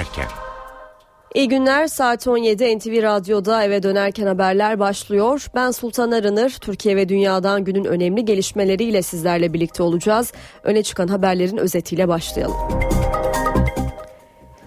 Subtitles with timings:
[0.00, 0.26] dönerken.
[1.34, 5.46] İyi günler saat 17 NTV Radyo'da eve dönerken haberler başlıyor.
[5.54, 6.50] Ben Sultan Arınır.
[6.50, 10.32] Türkiye ve dünyadan günün önemli gelişmeleriyle sizlerle birlikte olacağız.
[10.62, 12.56] Öne çıkan haberlerin özetiyle başlayalım.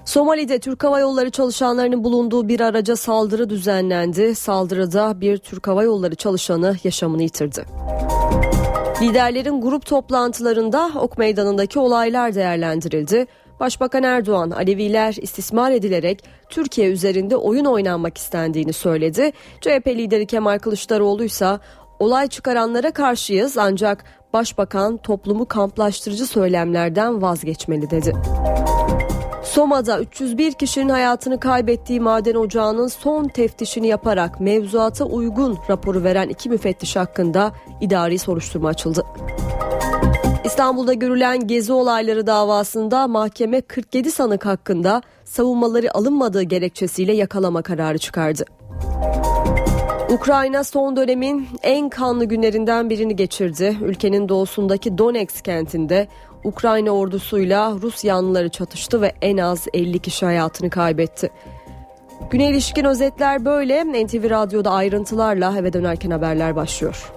[0.05, 4.35] Somali'de Türk Hava Yolları çalışanlarının bulunduğu bir araca saldırı düzenlendi.
[4.35, 7.65] Saldırıda bir Türk Hava Yolları çalışanı yaşamını yitirdi.
[9.01, 13.27] Liderlerin grup toplantılarında Ok Meydanı'ndaki olaylar değerlendirildi.
[13.63, 19.31] Başbakan Erdoğan Aleviler istismar edilerek Türkiye üzerinde oyun oynanmak istendiğini söyledi.
[19.61, 21.59] CHP lideri Kemal Kılıçdaroğlu ise
[21.99, 28.13] olay çıkaranlara karşıyız ancak Başbakan toplumu kamplaştırıcı söylemlerden vazgeçmeli dedi.
[29.43, 36.49] Soma'da 301 kişinin hayatını kaybettiği maden ocağının son teftişini yaparak mevzuata uygun raporu veren iki
[36.49, 37.51] müfettiş hakkında
[37.81, 39.03] idari soruşturma açıldı.
[40.53, 48.45] İstanbul'da görülen gezi olayları davasında mahkeme 47 sanık hakkında savunmaları alınmadığı gerekçesiyle yakalama kararı çıkardı.
[50.09, 53.77] Ukrayna son dönemin en kanlı günlerinden birini geçirdi.
[53.81, 56.07] Ülkenin doğusundaki Donetsk kentinde
[56.43, 61.31] Ukrayna ordusuyla Rus yanlıları çatıştı ve en az 50 kişi hayatını kaybetti.
[62.31, 63.83] Güne ilişkin özetler böyle.
[63.85, 67.13] NTV Radyo'da ayrıntılarla eve dönerken haberler başlıyor.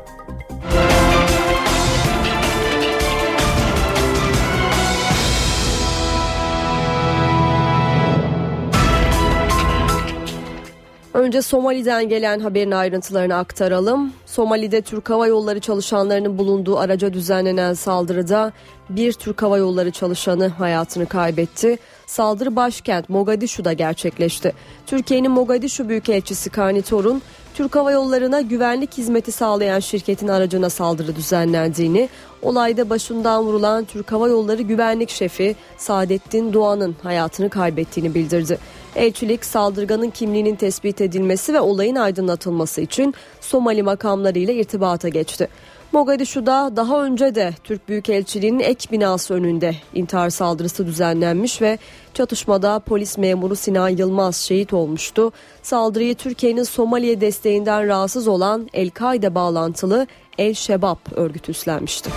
[11.16, 14.12] Önce Somali'den gelen haberin ayrıntılarını aktaralım.
[14.26, 18.52] Somali'de Türk Hava Yolları çalışanlarının bulunduğu araca düzenlenen saldırıda
[18.90, 21.78] bir Türk Hava Yolları çalışanı hayatını kaybetti.
[22.06, 24.52] Saldırı başkent Mogadishu'da gerçekleşti.
[24.86, 27.22] Türkiye'nin Mogadishu Büyükelçisi Kani Torun,
[27.54, 32.08] Türk Hava Yolları'na güvenlik hizmeti sağlayan şirketin aracına saldırı düzenlendiğini,
[32.42, 38.58] olayda başından vurulan Türk Hava Yolları Güvenlik Şefi Saadettin Doğan'ın hayatını kaybettiğini bildirdi.
[38.96, 45.48] Elçilik saldırganın kimliğinin tespit edilmesi ve olayın aydınlatılması için Somali makamlarıyla irtibata geçti.
[45.92, 51.78] Mogadishu'da daha önce de Türk Büyükelçiliği'nin ek binası önünde intihar saldırısı düzenlenmiş ve
[52.14, 55.32] çatışmada polis memuru Sinan Yılmaz şehit olmuştu.
[55.62, 60.06] Saldırıyı Türkiye'nin Somali'ye desteğinden rahatsız olan El-Kaide bağlantılı
[60.38, 62.10] El Şebab örgütü üstlenmişti.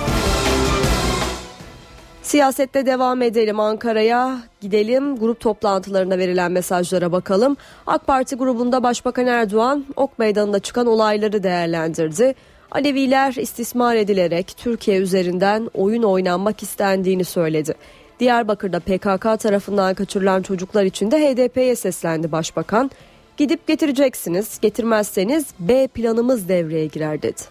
[2.29, 7.57] Siyasette devam edelim Ankara'ya gidelim grup toplantılarına verilen mesajlara bakalım.
[7.87, 12.35] AK Parti grubunda Başbakan Erdoğan Ok Meydanı'nda çıkan olayları değerlendirdi.
[12.71, 17.75] Aleviler istismar edilerek Türkiye üzerinden oyun oynanmak istendiğini söyledi.
[18.19, 22.91] Diyarbakır'da PKK tarafından kaçırılan çocuklar için de HDP'ye seslendi Başbakan.
[23.37, 27.41] Gidip getireceksiniz, getirmezseniz B planımız devreye girer dedi.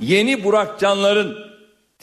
[0.00, 1.55] Yeni Burak Canların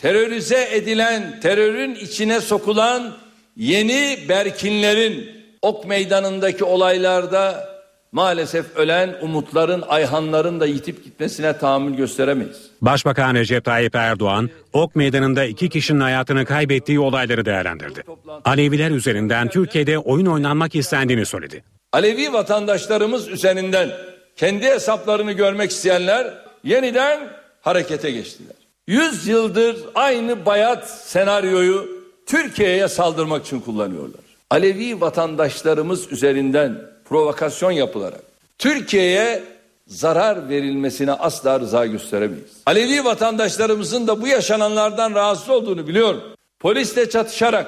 [0.03, 3.13] terörize edilen, terörün içine sokulan
[3.57, 5.29] yeni Berkinlerin
[5.61, 7.69] ok meydanındaki olaylarda
[8.11, 12.57] maalesef ölen umutların, ayhanların da yitip gitmesine tahammül gösteremeyiz.
[12.81, 18.03] Başbakan Recep Tayyip Erdoğan, Ok Meydanı'nda iki kişinin hayatını kaybettiği olayları değerlendirdi.
[18.45, 21.63] Aleviler üzerinden Türkiye'de oyun oynanmak istendiğini söyledi.
[21.93, 23.89] Alevi vatandaşlarımız üzerinden
[24.35, 26.33] kendi hesaplarını görmek isteyenler
[26.63, 27.19] yeniden
[27.61, 28.62] harekete geçtiler.
[28.87, 34.21] Yüz yıldır aynı bayat senaryoyu Türkiye'ye saldırmak için kullanıyorlar.
[34.49, 38.21] Alevi vatandaşlarımız üzerinden provokasyon yapılarak
[38.57, 39.43] Türkiye'ye
[39.87, 42.51] zarar verilmesine asla rıza gösteremeyiz.
[42.65, 46.21] Alevi vatandaşlarımızın da bu yaşananlardan rahatsız olduğunu biliyorum.
[46.59, 47.67] Polisle çatışarak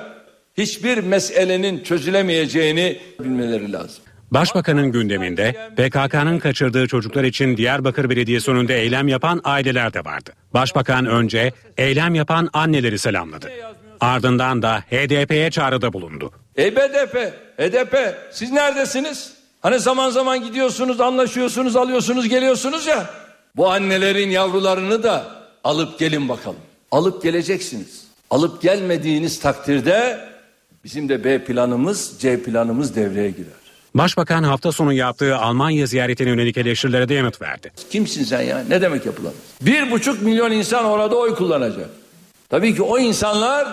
[0.57, 4.04] hiçbir meselenin çözülemeyeceğini bilmeleri lazım.
[4.31, 10.33] Başbakanın gündeminde PKK'nın kaçırdığı çocuklar için Diyarbakır Belediyesi önünde eylem yapan aileler de vardı.
[10.53, 13.51] Başbakan önce eylem yapan anneleri selamladı.
[13.99, 16.31] Ardından da HDP'ye çağrıda bulundu.
[16.55, 19.33] Ey BDP, HDP siz neredesiniz?
[19.61, 23.09] Hani zaman zaman gidiyorsunuz, anlaşıyorsunuz, alıyorsunuz, geliyorsunuz ya.
[23.55, 25.25] Bu annelerin yavrularını da
[25.63, 26.59] alıp gelin bakalım.
[26.91, 28.05] Alıp geleceksiniz.
[28.29, 30.19] Alıp gelmediğiniz takdirde
[30.83, 33.64] bizim de B planımız, C planımız devreye girer.
[33.95, 37.71] Başbakan hafta sonu yaptığı Almanya ziyaretine yönelik eleştirilere de yanıt verdi.
[37.89, 38.63] Kimsin sen ya?
[38.69, 39.37] Ne demek yapılamaz?
[39.61, 41.89] Bir buçuk milyon insan orada oy kullanacak.
[42.49, 43.67] Tabii ki o insanlar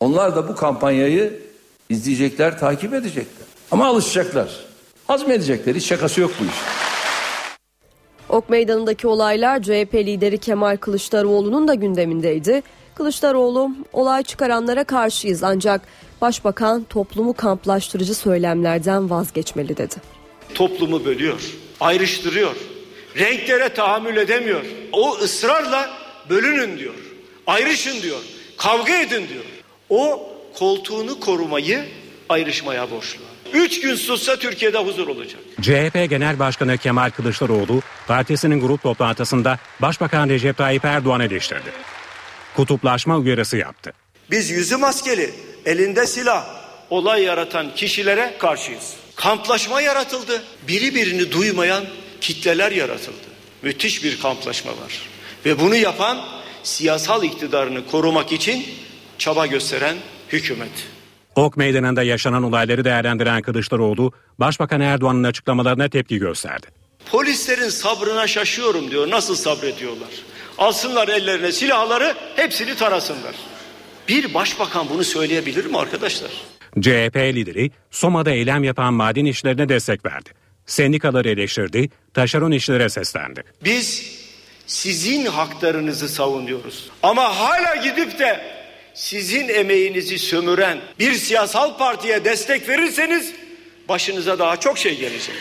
[0.00, 1.40] onlar da bu kampanyayı
[1.88, 3.46] izleyecekler, takip edecekler.
[3.70, 4.48] Ama alışacaklar.
[5.06, 5.74] Hazmedecekler.
[5.74, 6.54] Hiç şakası yok bu iş.
[8.28, 12.62] Ok Meydanı'ndaki olaylar CHP lideri Kemal Kılıçdaroğlu'nun da gündemindeydi.
[12.94, 15.80] Kılıçdaroğlu olay çıkaranlara karşıyız ancak
[16.22, 19.94] başbakan toplumu kamplaştırıcı söylemlerden vazgeçmeli dedi.
[20.54, 21.40] Toplumu bölüyor,
[21.80, 22.56] ayrıştırıyor,
[23.18, 24.64] renklere tahammül edemiyor.
[24.92, 25.90] O ısrarla
[26.30, 26.94] bölünün diyor,
[27.46, 28.20] ayrışın diyor,
[28.58, 29.44] kavga edin diyor.
[29.88, 31.84] O koltuğunu korumayı
[32.28, 33.20] ayrışmaya borçlu.
[33.52, 35.40] Üç gün sussa Türkiye'de huzur olacak.
[35.60, 41.72] CHP Genel Başkanı Kemal Kılıçdaroğlu partisinin grup toplantısında Başbakan Recep Tayyip Erdoğan eleştirdi.
[42.56, 43.92] Kutuplaşma uyarısı yaptı.
[44.30, 45.30] Biz yüzü maskeli,
[45.66, 46.46] elinde silah,
[46.90, 48.94] olay yaratan kişilere karşıyız.
[49.16, 50.42] Kamplaşma yaratıldı.
[50.68, 51.84] Biri birini duymayan
[52.20, 53.16] kitleler yaratıldı.
[53.62, 55.02] Müthiş bir kamplaşma var.
[55.46, 56.18] Ve bunu yapan
[56.62, 58.66] siyasal iktidarını korumak için
[59.18, 59.96] çaba gösteren
[60.32, 60.70] hükümet.
[61.36, 66.66] Ok Meydanı'nda yaşanan olayları değerlendiren Kılıçdaroğlu, Başbakan Erdoğan'ın açıklamalarına tepki gösterdi.
[67.10, 69.10] Polislerin sabrına şaşıyorum diyor.
[69.10, 70.08] Nasıl sabrediyorlar?
[70.58, 73.34] Alsınlar ellerine silahları, hepsini tarasınlar.
[74.08, 76.30] Bir başbakan bunu söyleyebilir mi arkadaşlar?
[76.80, 80.30] CHP lideri Soma'da eylem yapan maden işlerine destek verdi.
[80.66, 83.42] Sendikaları eleştirdi, taşeron işlere seslendi.
[83.64, 84.12] Biz
[84.66, 86.90] sizin haklarınızı savunuyoruz.
[87.02, 88.40] Ama hala gidip de
[88.94, 93.32] sizin emeğinizi sömüren bir siyasal partiye destek verirseniz
[93.88, 95.36] başınıza daha çok şey gelecek.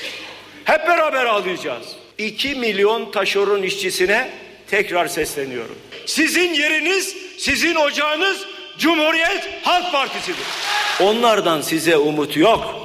[0.66, 1.86] Hep beraber ağlayacağız.
[2.18, 4.30] 2 milyon taşeron işçisine
[4.72, 5.76] tekrar sesleniyorum.
[6.06, 8.46] Sizin yeriniz, sizin ocağınız
[8.78, 10.46] Cumhuriyet Halk Partisi'dir.
[11.04, 12.76] Onlardan size umut yok.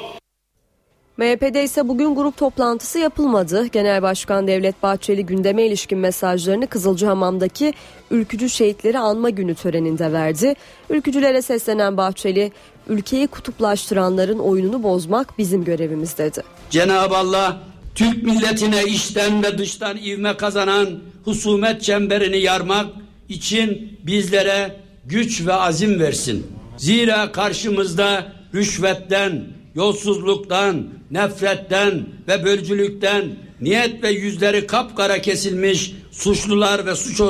[1.17, 3.67] MHP'de ise bugün grup toplantısı yapılmadı.
[3.67, 7.73] Genel Başkan Devlet Bahçeli gündeme ilişkin mesajlarını Kızılcahamam'daki
[8.11, 10.55] ülkücü şehitleri anma günü töreninde verdi.
[10.91, 12.53] Ülkücülere seslenen Bahçeli,
[12.89, 16.43] ülkeyi kutuplaştıranların oyununu bozmak bizim görevimiz dedi.
[16.71, 17.57] Cenab-ı Allah
[17.95, 20.89] Türk milletine içten ve dıştan ivme kazanan
[21.25, 22.87] husumet çemberini yarmak
[23.29, 26.47] için bizlere güç ve azim versin.
[26.77, 29.45] Zira karşımızda rüşvetten,
[29.75, 33.25] yolsuzluktan, nefretten ve bölücülükten
[33.61, 37.21] niyet ve yüzleri kapkara kesilmiş suçlular ve suç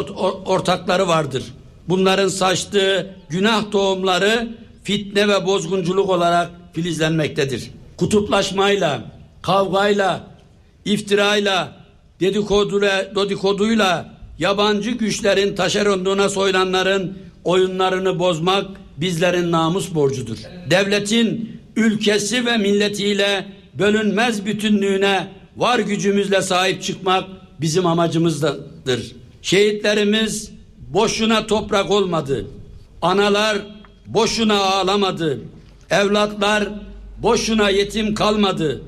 [0.46, 1.42] ortakları vardır.
[1.88, 4.48] Bunların saçtığı günah tohumları
[4.84, 7.70] fitne ve bozgunculuk olarak filizlenmektedir.
[7.96, 9.04] Kutuplaşmayla,
[9.42, 10.26] kavgayla,
[10.84, 11.76] iftirayla,
[12.20, 18.66] dedikoduyla, dedikoduyla yabancı güçlerin taşeronluğuna soyulanların oyunlarını bozmak
[18.96, 20.38] bizlerin namus borcudur.
[20.70, 27.24] Devletin ülkesi ve milletiyle bölünmez bütünlüğüne var gücümüzle sahip çıkmak
[27.60, 29.12] bizim amacımızdır.
[29.42, 30.50] Şehitlerimiz
[30.88, 32.46] boşuna toprak olmadı.
[33.02, 33.58] Analar
[34.06, 35.40] boşuna ağlamadı.
[35.90, 36.68] Evlatlar
[37.22, 38.82] boşuna yetim kalmadı.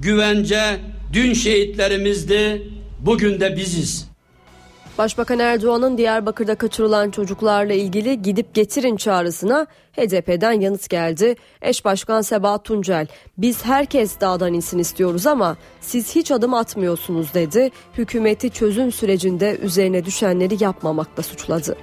[0.00, 0.80] Güvence
[1.12, 2.70] dün şehitlerimizdi,
[3.00, 4.07] bugün de biziz.
[4.98, 11.34] Başbakan Erdoğan'ın Diyarbakır'da kaçırılan çocuklarla ilgili gidip getirin çağrısına HDP'den yanıt geldi.
[11.62, 13.06] Eş Başkan Sebahat Tuncel,
[13.38, 17.70] biz herkes dağdan insin istiyoruz ama siz hiç adım atmıyorsunuz dedi.
[17.98, 21.76] Hükümeti çözüm sürecinde üzerine düşenleri yapmamakla suçladı.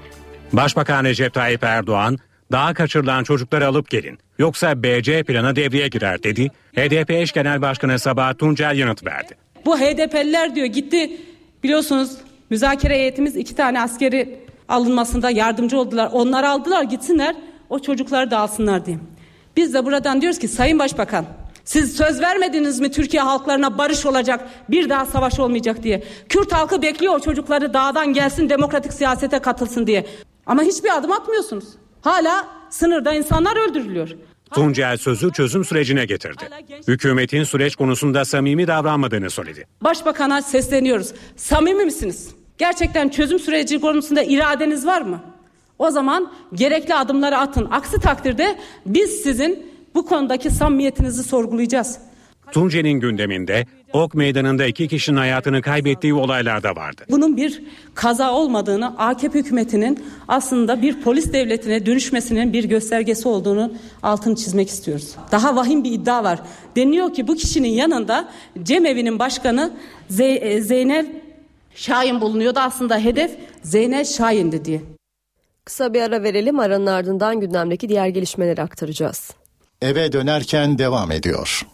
[0.53, 2.18] Başbakan Recep Tayyip Erdoğan,
[2.51, 4.19] daha kaçırılan çocukları alıp gelin.
[4.39, 6.47] Yoksa BC planı devreye girer dedi.
[6.75, 9.35] HDP eş genel başkanı Sabahat Tuncel yanıt verdi.
[9.65, 11.18] Bu HDP'liler diyor gitti
[11.63, 12.18] biliyorsunuz
[12.50, 16.09] müzakere heyetimiz iki tane askeri alınmasında yardımcı oldular.
[16.13, 17.36] Onları aldılar gitsinler
[17.69, 18.97] o çocukları da alsınlar diye.
[19.57, 21.25] Biz de buradan diyoruz ki Sayın Başbakan
[21.65, 26.03] siz söz vermediniz mi Türkiye halklarına barış olacak, bir daha savaş olmayacak diye.
[26.30, 30.06] Kürt halkı bekliyor o çocukları dağdan gelsin demokratik siyasete katılsın diye.
[30.45, 31.66] Ama hiçbir adım atmıyorsunuz.
[32.02, 34.09] Hala sınırda insanlar öldürülüyor.
[34.54, 36.44] Tuncel sözü çözüm sürecine getirdi.
[36.87, 39.68] Hükümetin süreç konusunda samimi davranmadığını söyledi.
[39.81, 41.14] Başbakan'a sesleniyoruz.
[41.35, 42.30] Samimi misiniz?
[42.57, 45.23] Gerçekten çözüm süreci konusunda iradeniz var mı?
[45.80, 47.68] O zaman gerekli adımları atın.
[47.71, 51.97] Aksi takdirde biz sizin bu konudaki samimiyetinizi sorgulayacağız.
[52.52, 57.06] Tunce'nin gündeminde Ok Meydanı'nda iki kişinin hayatını kaybettiği olaylar da vardı.
[57.09, 63.73] Bunun bir kaza olmadığını AKP hükümetinin aslında bir polis devletine dönüşmesinin bir göstergesi olduğunu
[64.04, 65.16] altını çizmek istiyoruz.
[65.31, 66.40] Daha vahim bir iddia var.
[66.75, 68.30] Deniyor ki bu kişinin yanında
[68.64, 69.73] Cemevi'nin başkanı
[70.19, 71.07] e, Zeynel
[71.75, 72.59] Şahin bulunuyordu.
[72.59, 73.31] Aslında hedef
[73.64, 74.81] Zeynel Şahin'di diye.
[75.66, 76.59] Kısa bir ara verelim.
[76.59, 79.31] Aranın ardından gündemdeki diğer gelişmeleri aktaracağız.
[79.81, 81.66] Eve dönerken devam ediyor.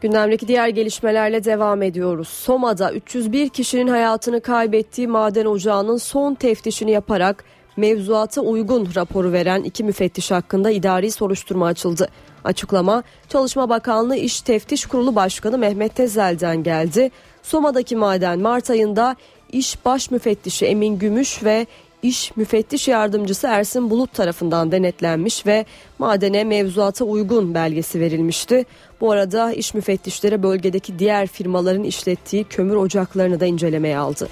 [0.00, 2.28] Gündemdeki diğer gelişmelerle devam ediyoruz.
[2.28, 7.44] Soma'da 301 kişinin hayatını kaybettiği maden ocağının son teftişini yaparak
[7.76, 12.08] mevzuata uygun raporu veren iki müfettiş hakkında idari soruşturma açıldı.
[12.44, 17.10] Açıklama Çalışma Bakanlığı İş Teftiş Kurulu Başkanı Mehmet Tezel'den geldi.
[17.42, 19.16] Soma'daki maden Mart ayında
[19.52, 21.66] İş Baş Müfettişi Emin Gümüş ve
[22.02, 25.66] İş Müfettiş Yardımcısı Ersin Bulut tarafından denetlenmiş ve
[25.98, 28.64] madene mevzuata uygun belgesi verilmişti.
[29.00, 34.28] Bu arada iş müfettişleri bölgedeki diğer firmaların işlettiği kömür ocaklarını da incelemeye aldı.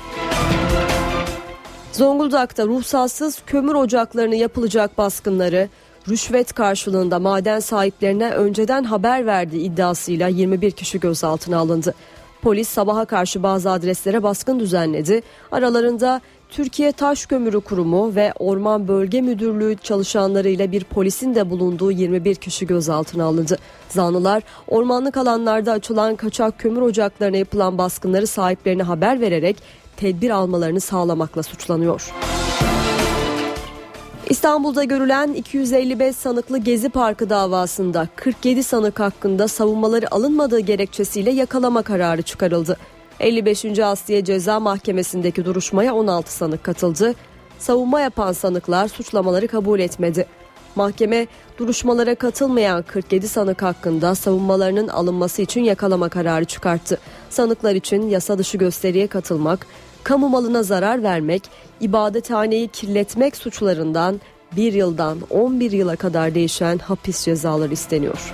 [1.93, 5.69] Zonguldak'ta ruhsatsız kömür ocaklarını yapılacak baskınları,
[6.09, 11.95] rüşvet karşılığında maden sahiplerine önceden haber verdiği iddiasıyla 21 kişi gözaltına alındı.
[12.43, 15.23] Polis sabaha karşı bazı adreslere baskın düzenledi.
[15.53, 16.21] Aralarında
[16.51, 22.67] Türkiye Taş Kömürü Kurumu ve Orman Bölge Müdürlüğü çalışanlarıyla bir polisin de bulunduğu 21 kişi
[22.67, 23.59] gözaltına alındı.
[23.89, 29.57] Zanlılar ormanlık alanlarda açılan kaçak kömür ocaklarına yapılan baskınları sahiplerine haber vererek
[29.97, 32.13] tedbir almalarını sağlamakla suçlanıyor.
[34.31, 42.23] İstanbul'da görülen 255 sanıklı Gezi Parkı davasında 47 sanık hakkında savunmaları alınmadığı gerekçesiyle yakalama kararı
[42.23, 42.77] çıkarıldı.
[43.21, 43.79] 55.
[43.79, 47.15] Asliye Ceza Mahkemesi'ndeki duruşmaya 16 sanık katıldı.
[47.59, 50.27] Savunma yapan sanıklar suçlamaları kabul etmedi.
[50.77, 51.27] Mahkeme
[51.59, 56.99] duruşmalara katılmayan 47 sanık hakkında savunmalarının alınması için yakalama kararı çıkarttı.
[57.31, 59.67] Sanıklar için yasa dışı gösteriye katılmak,
[60.03, 61.43] kamu malına zarar vermek,
[61.81, 64.21] ibadethaneyi kirletmek suçlarından
[64.57, 68.33] bir yıldan 11 yıla kadar değişen hapis cezaları isteniyor.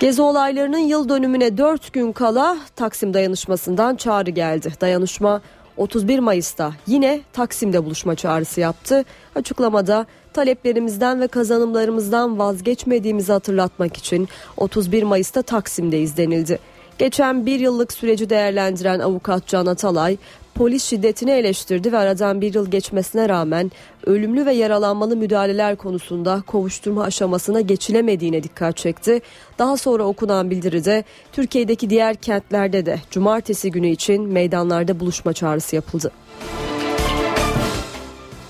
[0.00, 4.72] Gezi olaylarının yıl dönümüne 4 gün kala Taksim dayanışmasından çağrı geldi.
[4.80, 5.42] Dayanışma
[5.76, 9.04] 31 Mayıs'ta yine Taksim'de buluşma çağrısı yaptı.
[9.34, 16.58] Açıklamada taleplerimizden ve kazanımlarımızdan vazgeçmediğimizi hatırlatmak için 31 Mayıs'ta Taksim'deyiz denildi.
[16.98, 20.16] Geçen bir yıllık süreci değerlendiren avukat Can Atalay,
[20.60, 23.70] polis şiddetini eleştirdi ve aradan bir yıl geçmesine rağmen
[24.06, 29.20] ölümlü ve yaralanmalı müdahaleler konusunda kovuşturma aşamasına geçilemediğine dikkat çekti.
[29.58, 36.10] Daha sonra okunan bildiride Türkiye'deki diğer kentlerde de cumartesi günü için meydanlarda buluşma çağrısı yapıldı.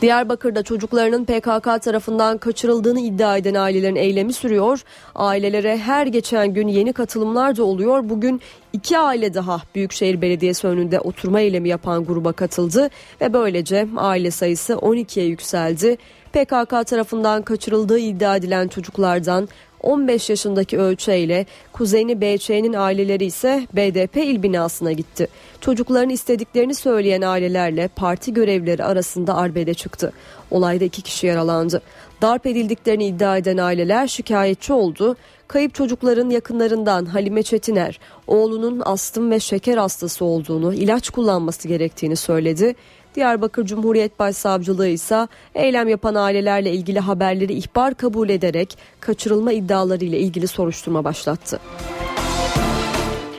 [0.00, 4.82] Diyarbakır'da çocuklarının PKK tarafından kaçırıldığını iddia eden ailelerin eylemi sürüyor.
[5.14, 8.08] Ailelere her geçen gün yeni katılımlar da oluyor.
[8.08, 8.40] Bugün
[8.72, 12.90] iki aile daha Büyükşehir Belediyesi önünde oturma eylemi yapan gruba katıldı
[13.20, 15.96] ve böylece aile sayısı 12'ye yükseldi.
[16.32, 19.48] PKK tarafından kaçırıldığı iddia edilen çocuklardan
[19.82, 25.28] 15 yaşındaki Ölçe ile kuzeni BÇ'nin aileleri ise BDP il binasına gitti.
[25.60, 30.12] Çocukların istediklerini söyleyen ailelerle parti görevlileri arasında arbede çıktı.
[30.50, 31.82] Olayda iki kişi yaralandı.
[32.22, 35.16] Darp edildiklerini iddia eden aileler şikayetçi oldu.
[35.48, 42.74] Kayıp çocukların yakınlarından Halime Çetiner, oğlunun astım ve şeker hastası olduğunu, ilaç kullanması gerektiğini söyledi.
[43.14, 50.18] Diyarbakır Cumhuriyet Başsavcılığı ise eylem yapan ailelerle ilgili haberleri ihbar kabul ederek kaçırılma iddiaları ile
[50.18, 51.60] ilgili soruşturma başlattı.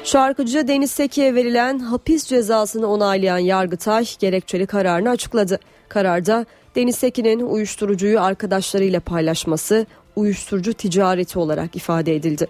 [0.03, 5.59] Şarkıcı Deniz Seki'ye verilen hapis cezasını onaylayan Yargıtay gerekçeli kararını açıkladı.
[5.89, 9.85] Kararda Deniz Seki'nin uyuşturucuyu arkadaşlarıyla paylaşması
[10.15, 12.47] uyuşturucu ticareti olarak ifade edildi.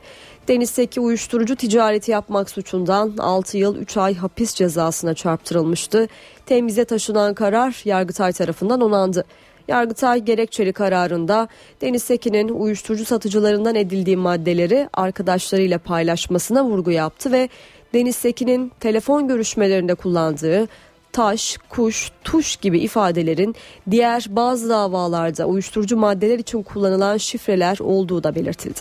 [0.48, 6.08] Deniz Seki uyuşturucu ticareti yapmak suçundan 6 yıl 3 ay hapis cezasına çarptırılmıştı.
[6.46, 9.26] Temize taşınan karar Yargıtay tarafından onandı.
[9.68, 11.48] Yargıtay gerekçeli kararında
[11.82, 17.50] Deniz Seki'nin uyuşturucu satıcılarından edildiği maddeleri arkadaşlarıyla paylaşmasına vurgu yaptı ve
[17.94, 20.68] Deniz Seki'nin telefon görüşmelerinde kullandığı
[21.12, 23.56] taş, kuş, tuş gibi ifadelerin
[23.92, 28.80] diğer bazı davalarda uyuşturucu maddeler için kullanılan şifreler olduğu da belirtildi.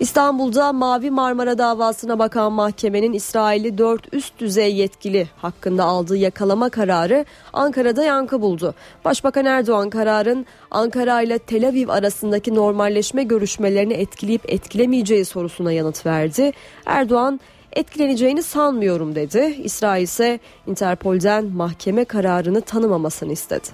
[0.00, 7.24] İstanbul'da Mavi Marmara davasına bakan mahkemenin İsrail'i 4 üst düzey yetkili hakkında aldığı yakalama kararı
[7.52, 8.74] Ankara'da yankı buldu.
[9.04, 16.52] Başbakan Erdoğan kararın Ankara ile Tel Aviv arasındaki normalleşme görüşmelerini etkileyip etkilemeyeceği sorusuna yanıt verdi.
[16.86, 17.40] Erdoğan
[17.72, 19.56] etkileneceğini sanmıyorum dedi.
[19.64, 23.68] İsrail ise Interpol'den mahkeme kararını tanımamasını istedi.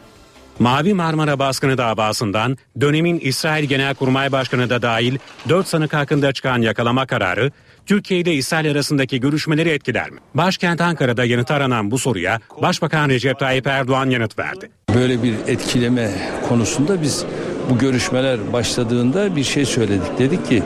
[0.62, 7.06] Mavi Marmara baskını davasından dönemin İsrail Genelkurmay Başkanı da dahil 4 sanık hakkında çıkan yakalama
[7.06, 7.52] kararı
[7.86, 10.18] Türkiye ile İsrail arasındaki görüşmeleri etkiler mi?
[10.34, 14.70] Başkent Ankara'da yanıt aranan bu soruya Başbakan Recep Tayyip Erdoğan yanıt verdi.
[14.94, 16.10] Böyle bir etkileme
[16.48, 17.24] konusunda biz
[17.70, 20.18] bu görüşmeler başladığında bir şey söyledik.
[20.18, 20.62] Dedik ki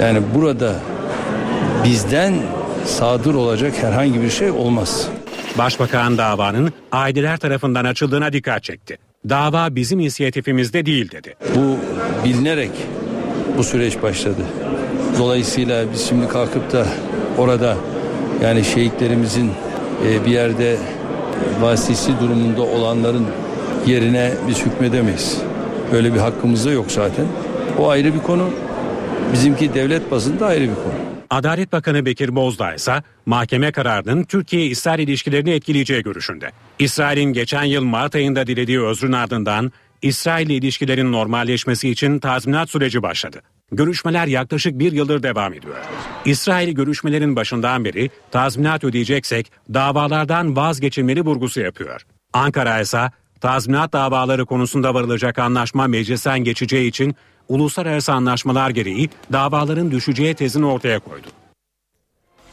[0.00, 0.80] yani burada
[1.84, 2.34] bizden
[2.86, 5.08] sadır olacak herhangi bir şey olmaz.
[5.58, 8.98] Başbakan davanın aileler tarafından açıldığına dikkat çekti.
[9.28, 11.34] Dava bizim inisiyatifimizde değil dedi.
[11.54, 11.76] Bu
[12.24, 12.70] bilinerek
[13.58, 14.42] bu süreç başladı.
[15.18, 16.86] Dolayısıyla biz şimdi kalkıp da
[17.38, 17.76] orada
[18.42, 19.50] yani şehitlerimizin
[20.08, 20.76] e, bir yerde
[21.60, 23.26] vasisi durumunda olanların
[23.86, 25.38] yerine biz hükmedemeyiz.
[25.92, 27.26] Böyle bir hakkımız da yok zaten.
[27.78, 28.50] O ayrı bir konu.
[29.32, 31.13] Bizimki devlet bazında ayrı bir konu.
[31.34, 36.50] Adalet Bakanı Bekir Bozdağ ise mahkeme kararının Türkiye-İsrail ilişkilerini etkileyeceği görüşünde.
[36.78, 39.72] İsrail'in geçen yıl Mart ayında dilediği özrün ardından
[40.02, 43.42] İsrail ile ilişkilerin normalleşmesi için tazminat süreci başladı.
[43.72, 45.76] Görüşmeler yaklaşık bir yıldır devam ediyor.
[46.24, 52.00] İsrail görüşmelerin başından beri tazminat ödeyeceksek davalardan vazgeçilmeli vurgusu yapıyor.
[52.32, 53.10] Ankara ise
[53.40, 57.16] tazminat davaları konusunda varılacak anlaşma meclisten geçeceği için
[57.48, 61.26] uluslararası anlaşmalar gereği davaların düşeceği tezini ortaya koydu.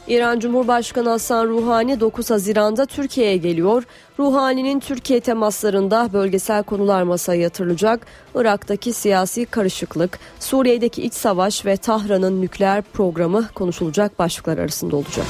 [0.08, 3.84] İran Cumhurbaşkanı Hasan Ruhani 9 Haziran'da Türkiye'ye geliyor.
[4.20, 8.08] Ruhani'nin Türkiye temaslarında bölgesel konular masaya yatırılacak.
[8.36, 15.26] Irak'taki siyasi karışıklık, Suriye'deki iç savaş ve Tahran'ın nükleer programı konuşulacak başlıklar arasında olacak.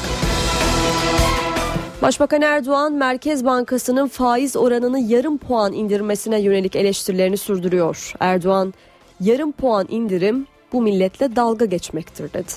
[2.02, 8.14] Başbakan Erdoğan, Merkez Bankası'nın faiz oranını yarım puan indirmesine yönelik eleştirilerini sürdürüyor.
[8.20, 8.74] Erdoğan,
[9.22, 12.52] yarım puan indirim bu milletle dalga geçmektir dedi.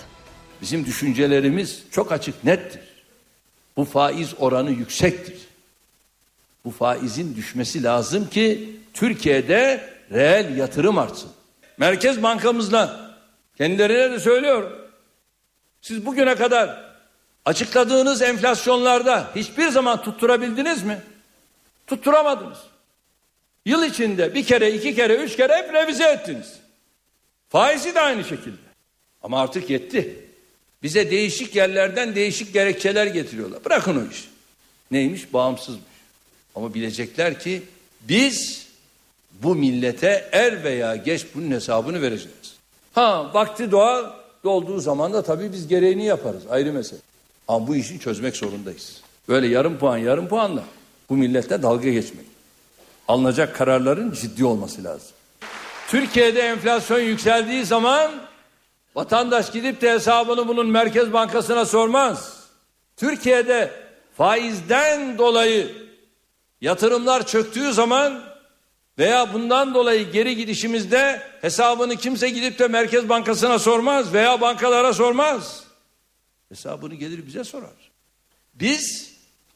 [0.63, 2.81] Bizim düşüncelerimiz çok açık, nettir.
[3.77, 5.37] Bu faiz oranı yüksektir.
[6.65, 11.31] Bu faizin düşmesi lazım ki Türkiye'de reel yatırım artsın.
[11.79, 13.11] Merkez Bankamızla
[13.59, 14.73] kendilerine de söylüyorum.
[15.81, 16.95] Siz bugüne kadar
[17.45, 20.99] açıkladığınız enflasyonlarda hiçbir zaman tutturabildiniz mi?
[21.87, 22.59] Tutturamadınız.
[23.65, 26.53] Yıl içinde bir kere, iki kere, üç kere hep revize ettiniz.
[27.49, 28.57] Faizi de aynı şekilde.
[29.23, 30.17] Ama artık yetti.
[30.83, 33.65] Bize değişik yerlerden değişik gerekçeler getiriyorlar.
[33.65, 34.29] Bırakın o iş.
[34.91, 35.33] Neymiş?
[35.33, 35.85] Bağımsızmış.
[36.55, 37.63] Ama bilecekler ki
[38.01, 38.67] biz
[39.43, 42.55] bu millete er veya geç bunun hesabını vereceğiz.
[42.93, 44.11] Ha vakti doğal
[44.45, 46.43] dolduğu zaman da tabii biz gereğini yaparız.
[46.51, 47.01] Ayrı mesele.
[47.49, 49.01] Ama bu işi çözmek zorundayız.
[49.29, 50.65] Böyle yarım puan yarım puanla
[51.09, 52.34] bu millete dalga geçmek.
[53.09, 55.11] Alınacak kararların ciddi olması lazım.
[55.89, 58.11] Türkiye'de enflasyon yükseldiği zaman
[58.95, 62.45] Vatandaş gidip de hesabını bunun Merkez Bankası'na sormaz.
[62.97, 63.71] Türkiye'de
[64.17, 65.73] faizden dolayı
[66.61, 68.23] yatırımlar çöktüğü zaman
[68.99, 75.65] veya bundan dolayı geri gidişimizde hesabını kimse gidip de Merkez Bankası'na sormaz veya bankalara sormaz.
[76.49, 77.91] Hesabını gelir bize sorar.
[78.55, 79.13] Biz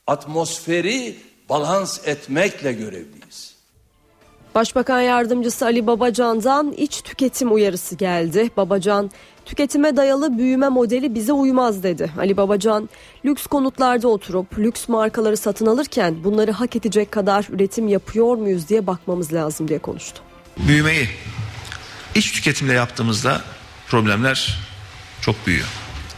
[0.07, 1.17] atmosferi
[1.49, 3.18] balans etmekle görevliyiz.
[4.58, 8.50] Başbakan Yardımcısı Ali Babacan'dan iç tüketim uyarısı geldi.
[8.56, 9.10] Babacan,
[9.44, 12.10] tüketime dayalı büyüme modeli bize uymaz dedi.
[12.18, 12.88] Ali Babacan,
[13.25, 18.86] lüks konutlarda oturup lüks markaları satın alırken bunları hak edecek kadar üretim yapıyor muyuz diye
[18.86, 20.23] bakmamız lazım diye konuştu.
[20.58, 21.08] Büyümeyi
[22.14, 23.42] iç tüketimle yaptığımızda
[23.88, 24.58] problemler
[25.21, 25.68] çok büyüyor.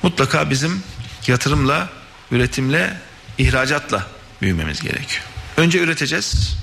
[0.02, 0.82] Mutlaka bizim
[1.26, 1.88] yatırımla,
[2.30, 2.90] üretimle,
[3.38, 4.06] ihracatla
[4.42, 5.24] büyümemiz gerekiyor.
[5.56, 6.59] Önce üreteceğiz,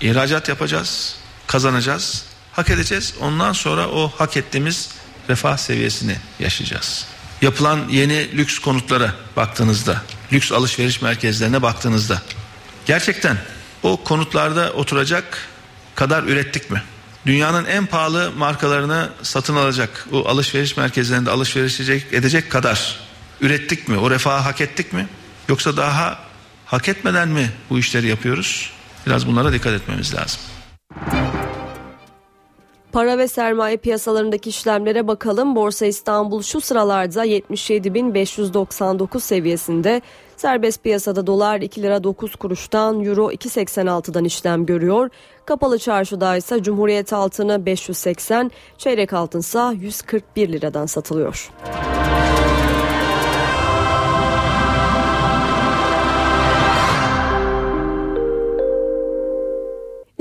[0.00, 3.14] ihracat yapacağız, kazanacağız, hak edeceğiz.
[3.20, 4.90] Ondan sonra o hak ettiğimiz
[5.28, 7.06] refah seviyesini yaşayacağız.
[7.42, 12.22] Yapılan yeni lüks konutlara baktığınızda, lüks alışveriş merkezlerine baktığınızda
[12.86, 13.36] gerçekten
[13.82, 15.48] o konutlarda oturacak
[15.94, 16.82] kadar ürettik mi?
[17.26, 21.80] Dünyanın en pahalı markalarını satın alacak, o alışveriş merkezlerinde alışveriş
[22.12, 23.00] edecek, kadar
[23.40, 23.98] ürettik mi?
[23.98, 25.08] O refahı hak ettik mi?
[25.48, 26.18] Yoksa daha
[26.66, 28.70] hak etmeden mi bu işleri yapıyoruz?
[29.06, 30.40] Biraz bunlara dikkat etmemiz lazım.
[32.92, 35.56] Para ve sermaye piyasalarındaki işlemlere bakalım.
[35.56, 40.02] Borsa İstanbul şu sıralarda 77.599 seviyesinde.
[40.36, 45.10] Serbest piyasada dolar 2 lira 9 kuruştan, euro 2.86'dan işlem görüyor.
[45.46, 51.50] Kapalı çarşıda ise Cumhuriyet altını 580, çeyrek altınsa 141 liradan satılıyor.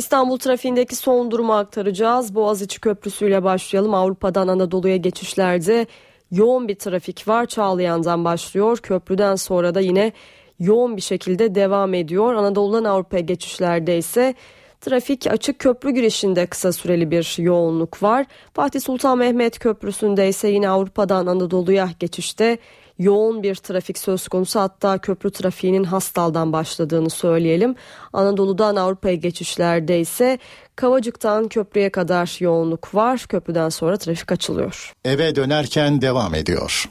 [0.06, 2.36] İstanbul trafiğindeki son durumu aktaracağız.
[2.36, 3.94] Boğaziçi Köprüsü ile başlayalım.
[3.94, 5.88] Avrupa'dan Anadolu'ya geçişlerde
[6.32, 7.46] yoğun bir trafik var.
[7.46, 8.78] Çağlayan'dan başlıyor.
[8.78, 10.12] Köprüden sonra da yine
[10.60, 12.34] yoğun bir şekilde devam ediyor.
[12.34, 14.36] Anadolu'dan Avrupa'ya geçişlerde ise
[14.82, 18.26] trafik açık köprü girişinde kısa süreli bir yoğunluk var.
[18.54, 22.58] Fatih Sultan Mehmet Köprüsü'nde ise yine Avrupa'dan Anadolu'ya geçişte
[23.00, 27.76] yoğun bir trafik söz konusu hatta köprü trafiğinin Hastal'dan başladığını söyleyelim.
[28.14, 30.40] Anadolu'dan Avrupa'ya geçişlerde ise
[30.76, 33.26] Kavacık'tan köprüye kadar yoğunluk var.
[33.30, 34.94] Köprüden sonra trafik açılıyor.
[35.06, 36.90] Eve dönerken devam ediyor.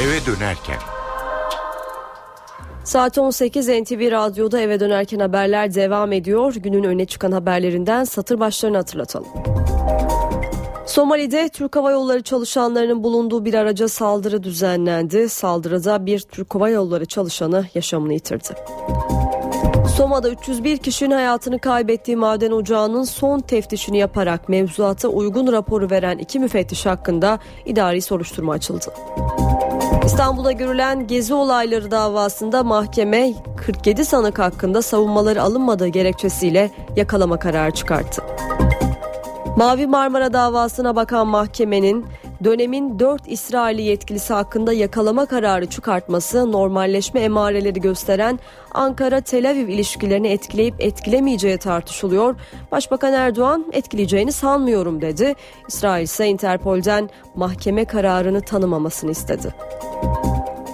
[0.00, 0.78] Eve dönerken
[2.86, 6.54] Saat 18 NTV Radyo'da eve dönerken haberler devam ediyor.
[6.54, 9.28] Günün öne çıkan haberlerinden satır başlarını hatırlatalım.
[10.86, 15.28] Somali'de Türk Hava Yolları çalışanlarının bulunduğu bir araca saldırı düzenlendi.
[15.28, 18.54] Saldırıda bir Türk Hava Yolları çalışanı yaşamını yitirdi.
[19.96, 26.38] Soma'da 301 kişinin hayatını kaybettiği maden ocağının son teftişini yaparak mevzuata uygun raporu veren iki
[26.38, 28.92] müfettiş hakkında idari soruşturma açıldı.
[30.06, 38.22] İstanbul'da görülen gezi olayları davasında mahkeme 47 sanık hakkında savunmaları alınmadığı gerekçesiyle yakalama kararı çıkarttı.
[39.56, 42.06] Mavi Marmara davasına bakan mahkemenin
[42.44, 48.38] dönemin 4 İsrailli yetkilisi hakkında yakalama kararı çıkartması normalleşme emareleri gösteren
[48.74, 52.34] Ankara-Tel Aviv ilişkilerini etkileyip etkilemeyeceği tartışılıyor.
[52.72, 55.34] Başbakan Erdoğan etkileyeceğini sanmıyorum dedi.
[55.68, 59.54] İsrail ise Interpol'den mahkeme kararını tanımamasını istedi.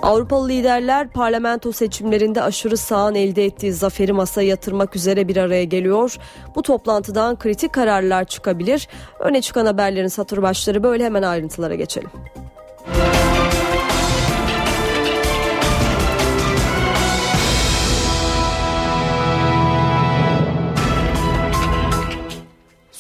[0.02, 6.16] Avrupalı liderler parlamento seçimlerinde aşırı sağın elde ettiği zaferi masaya yatırmak üzere bir araya geliyor.
[6.54, 8.88] Bu toplantıdan kritik kararlar çıkabilir.
[9.20, 12.11] Öne çıkan haberlerin satır başları böyle hemen ayrıntılara geçelim.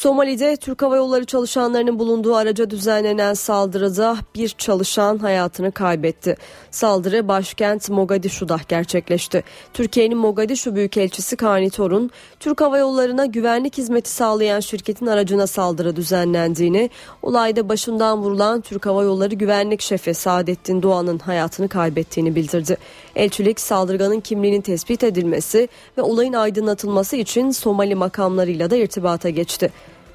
[0.02, 6.36] Somali'de Türk Hava Yolları çalışanlarının bulunduğu araca düzenlenen saldırıda bir çalışan hayatını kaybetti.
[6.72, 9.44] Saldırı başkent Mogadishu'da gerçekleşti.
[9.74, 16.90] Türkiye'nin Mogadishu Büyükelçisi Kani Torun, Türk Hava Yolları'na güvenlik hizmeti sağlayan şirketin aracına saldırı düzenlendiğini,
[17.22, 22.76] olayda başından vurulan Türk Hava Yolları Güvenlik Şefi Saadettin Doğan'ın hayatını kaybettiğini bildirdi.
[23.16, 29.70] Elçilik saldırganın kimliğinin tespit edilmesi ve olayın aydınlatılması için Somali makamlarıyla da irtibata geçti.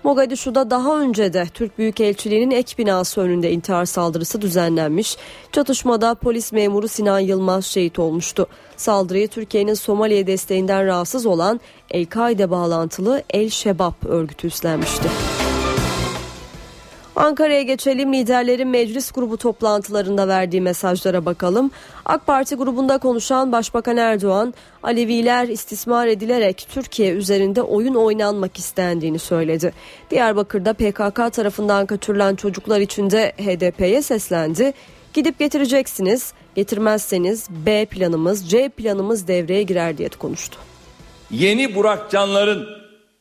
[0.07, 5.17] Mogadishu'da daha önce de Türk Büyükelçiliği'nin ek binası önünde intihar saldırısı düzenlenmiş.
[5.51, 8.47] Çatışmada polis memuru Sinan Yılmaz şehit olmuştu.
[8.77, 11.59] Saldırıyı Türkiye'nin Somali'ye desteğinden rahatsız olan
[11.91, 15.09] El-Kaide bağlantılı El Şebab örgütü üstlenmişti.
[17.17, 18.13] Ankara'ya geçelim.
[18.13, 21.71] Liderlerin meclis grubu toplantılarında verdiği mesajlara bakalım.
[22.05, 24.53] AK Parti grubunda konuşan Başbakan Erdoğan,
[24.83, 29.73] Aleviler istismar edilerek Türkiye üzerinde oyun oynanmak istendiğini söyledi.
[30.11, 34.73] Diyarbakır'da PKK tarafından kaçırılan çocuklar için de HDP'ye seslendi.
[35.13, 40.57] Gidip getireceksiniz, getirmezseniz B planımız, C planımız devreye girer diye konuştu.
[41.31, 42.65] Yeni Burak Canların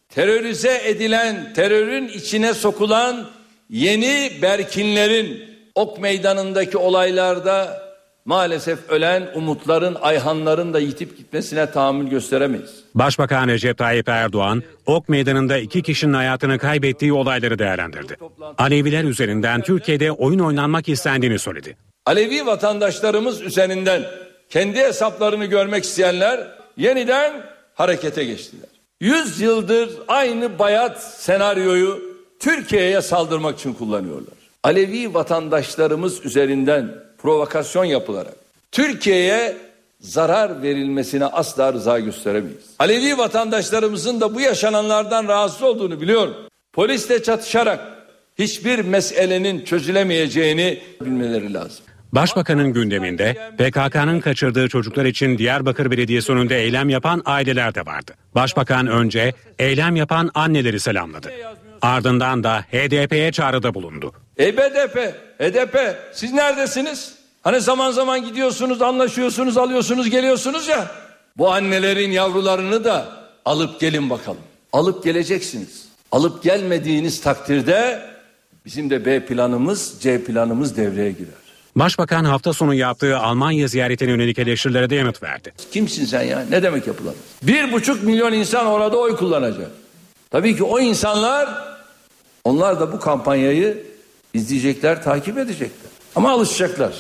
[0.09, 3.36] terörize edilen, terörün içine sokulan
[3.69, 7.87] yeni Berkinlerin ok meydanındaki olaylarda
[8.25, 12.71] maalesef ölen umutların, ayhanların da yitip gitmesine tahammül gösteremeyiz.
[12.95, 18.17] Başbakan Recep Tayyip Erdoğan, Ok Meydanı'nda iki kişinin hayatını kaybettiği olayları değerlendirdi.
[18.59, 21.77] Aleviler üzerinden Türkiye'de oyun oynanmak istendiğini söyledi.
[22.07, 24.03] Alevi vatandaşlarımız üzerinden
[24.51, 27.33] kendi hesaplarını görmek isteyenler yeniden
[27.75, 28.69] harekete geçtiler.
[29.01, 34.35] Yüz yıldır aynı bayat senaryoyu Türkiye'ye saldırmak için kullanıyorlar.
[34.63, 38.35] Alevi vatandaşlarımız üzerinden provokasyon yapılarak
[38.73, 39.57] Türkiye'ye
[40.01, 42.65] zarar verilmesine asla rıza gösteremeyiz.
[42.79, 46.35] Alevi vatandaşlarımızın da bu yaşananlardan rahatsız olduğunu biliyorum.
[46.73, 47.81] Polisle çatışarak
[48.39, 51.85] hiçbir meselenin çözülemeyeceğini bilmeleri lazım.
[52.13, 58.15] Başbakanın gündeminde PKK'nın kaçırdığı çocuklar için Diyarbakır Belediyesi önünde eylem yapan aileler de vardı.
[58.35, 61.33] Başbakan önce eylem yapan anneleri selamladı.
[61.87, 64.13] Ardından da HDP'ye çağrıda bulundu.
[64.37, 64.97] Ey BDP,
[65.39, 67.15] HDP siz neredesiniz?
[67.43, 70.91] Hani zaman zaman gidiyorsunuz, anlaşıyorsunuz, alıyorsunuz, geliyorsunuz ya.
[71.39, 73.09] Bu annelerin yavrularını da
[73.45, 74.41] alıp gelin bakalım.
[74.73, 75.89] Alıp geleceksiniz.
[76.13, 78.03] Alıp gelmediğiniz takdirde
[78.65, 81.35] bizim de B planımız, C planımız devreye girer.
[81.77, 85.53] Başbakan hafta sonu yaptığı Almanya ziyaretine yönelik eleştirilere de yanıt verdi.
[85.73, 86.45] Kimsin sen ya?
[86.51, 87.19] Ne demek yapılamaz?
[87.43, 89.71] Bir buçuk milyon insan orada oy kullanacak.
[90.31, 91.76] Tabii ki o insanlar
[92.47, 93.83] onlar da bu kampanyayı
[94.35, 95.91] izleyecekler, takip edecekler.
[96.17, 96.95] Ama alışacaklar.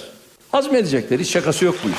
[0.52, 1.18] Hazmedecekler.
[1.18, 1.96] Hiç şakası yok bu iş.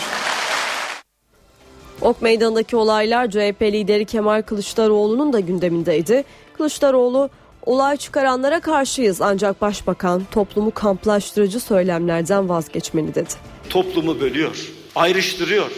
[2.02, 6.24] Ok Meydanı'ndaki olaylar CHP lideri Kemal Kılıçdaroğlu'nun da gündemindeydi.
[6.54, 7.30] Kılıçdaroğlu
[7.66, 13.34] olay çıkaranlara karşıyız ancak başbakan toplumu kamplaştırıcı söylemlerden vazgeçmeli dedi.
[13.70, 14.56] Toplumu bölüyor,
[14.96, 15.72] ayrıştırıyor.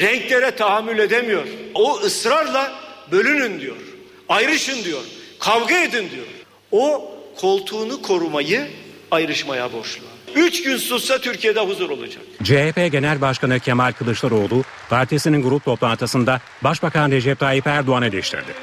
[0.00, 1.44] Renklere tahammül edemiyor.
[1.74, 2.72] O ısrarla
[3.12, 3.76] bölünün diyor.
[4.28, 5.02] Ayrışın diyor.
[5.38, 6.26] Kavga edin diyor.
[6.74, 8.68] O koltuğunu korumayı
[9.10, 10.04] ayrışmaya borçlu.
[10.34, 12.22] Üç gün sussa Türkiye'de huzur olacak.
[12.42, 18.54] CHP Genel Başkanı Kemal Kılıçdaroğlu partisinin grup toplantısında Başbakan Recep Tayyip Erdoğan'ı eleştirdi.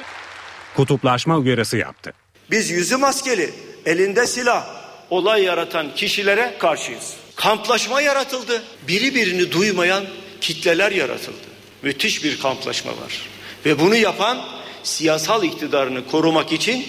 [0.76, 2.12] Kutuplaşma uyarısı yaptı.
[2.50, 3.50] Biz yüzü maskeli,
[3.86, 4.66] elinde silah,
[5.10, 7.14] olay yaratan kişilere karşıyız.
[7.36, 8.62] Kamplaşma yaratıldı.
[8.88, 10.04] Biri birini duymayan
[10.40, 11.36] kitleler yaratıldı.
[11.82, 13.26] Müthiş bir kamplaşma var.
[13.66, 14.38] Ve bunu yapan
[14.82, 16.86] siyasal iktidarını korumak için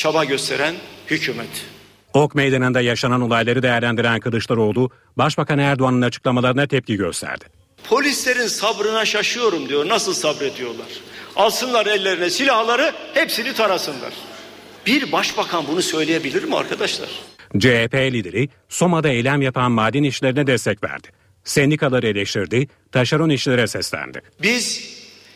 [0.00, 0.74] çaba gösteren
[1.10, 1.66] hükümet.
[2.14, 7.44] Ok Meydanı'nda yaşanan olayları değerlendiren Kılıçdaroğlu, Başbakan Erdoğan'ın açıklamalarına tepki gösterdi.
[7.88, 9.88] Polislerin sabrına şaşıyorum diyor.
[9.88, 10.86] Nasıl sabrediyorlar?
[11.36, 14.12] Alsınlar ellerine silahları, hepsini tarasınlar.
[14.86, 17.08] Bir başbakan bunu söyleyebilir mi arkadaşlar?
[17.58, 21.08] CHP lideri Soma'da eylem yapan maden işlerine destek verdi.
[21.44, 24.22] Sendikaları eleştirdi, taşeron işçilere seslendi.
[24.42, 24.94] Biz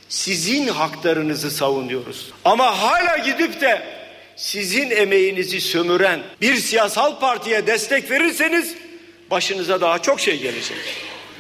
[0.09, 2.33] sizin haklarınızı savunuyoruz.
[2.45, 4.04] Ama hala gidip de
[4.37, 8.75] sizin emeğinizi sömüren bir siyasal partiye destek verirseniz
[9.31, 10.77] başınıza daha çok şey gelecek.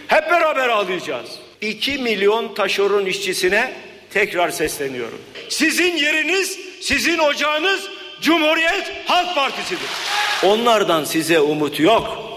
[0.08, 1.28] Hep beraber ağlayacağız.
[1.60, 3.72] 2 milyon taşeron işçisine
[4.14, 5.20] tekrar sesleniyorum.
[5.48, 7.88] Sizin yeriniz, sizin ocağınız
[8.20, 9.88] Cumhuriyet Halk Partisi'dir.
[10.42, 12.33] Onlardan size umut yok.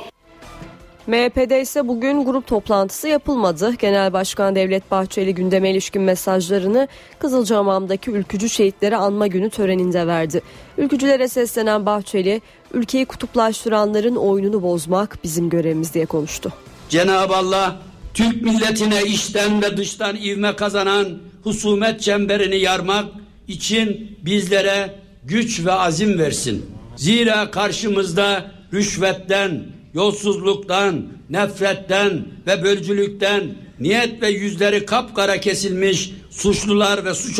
[1.07, 3.73] MHP'de ise bugün grup toplantısı yapılmadı.
[3.79, 6.87] Genel Başkan Devlet Bahçeli gündeme ilişkin mesajlarını
[7.19, 10.41] Kızılcahamam'daki ülkücü şehitleri anma günü töreninde verdi.
[10.77, 12.41] Ülkücülere seslenen Bahçeli,
[12.73, 16.53] ülkeyi kutuplaştıranların oyununu bozmak bizim görevimiz diye konuştu.
[16.89, 17.75] Cenab-ı Allah
[18.13, 21.07] Türk milletine içten ve dıştan ivme kazanan
[21.43, 23.05] husumet çemberini yarmak
[23.47, 26.65] için bizlere güç ve azim versin.
[26.95, 29.63] Zira karşımızda rüşvetten,
[29.97, 33.43] yolsuzluktan, nefretten ve bölücülükten
[33.79, 37.39] niyet ve yüzleri kapkara kesilmiş suçlular ve suç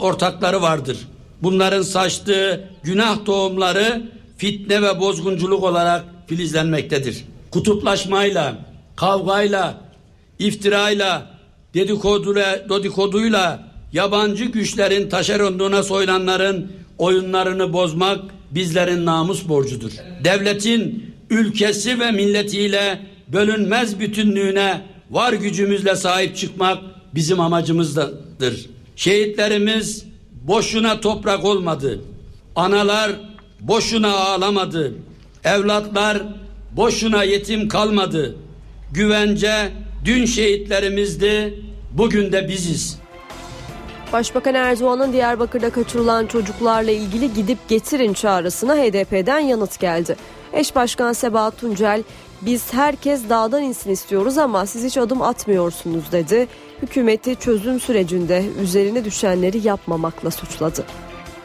[0.00, 0.98] ortakları vardır.
[1.42, 4.02] Bunların saçtığı günah tohumları
[4.36, 7.24] fitne ve bozgunculuk olarak filizlenmektedir.
[7.50, 8.58] Kutuplaşmayla,
[8.96, 9.80] kavgayla,
[10.38, 11.30] iftirayla,
[11.74, 19.92] dedikoduyla, dedikoduyla yabancı güçlerin taşeronluğuna soyulanların oyunlarını bozmak bizlerin namus borcudur.
[20.24, 26.78] Devletin ülkesi ve milletiyle bölünmez bütünlüğüne var gücümüzle sahip çıkmak
[27.14, 28.66] bizim amacımızdır.
[28.96, 30.04] Şehitlerimiz
[30.42, 32.00] boşuna toprak olmadı.
[32.56, 33.12] Analar
[33.60, 34.94] boşuna ağlamadı.
[35.44, 36.22] Evlatlar
[36.76, 38.36] boşuna yetim kalmadı.
[38.92, 39.72] Güvence
[40.04, 42.98] dün şehitlerimizdi, bugün de biziz.
[44.12, 50.16] Başbakan Erdoğan'ın Diyarbakır'da kaçırılan çocuklarla ilgili gidip getirin çağrısına HDP'den yanıt geldi.
[50.52, 52.02] Eş Başkan Sebahat Tuncel,
[52.42, 56.48] biz herkes dağdan insin istiyoruz ama siz hiç adım atmıyorsunuz dedi.
[56.82, 60.84] Hükümeti çözüm sürecinde üzerine düşenleri yapmamakla suçladı.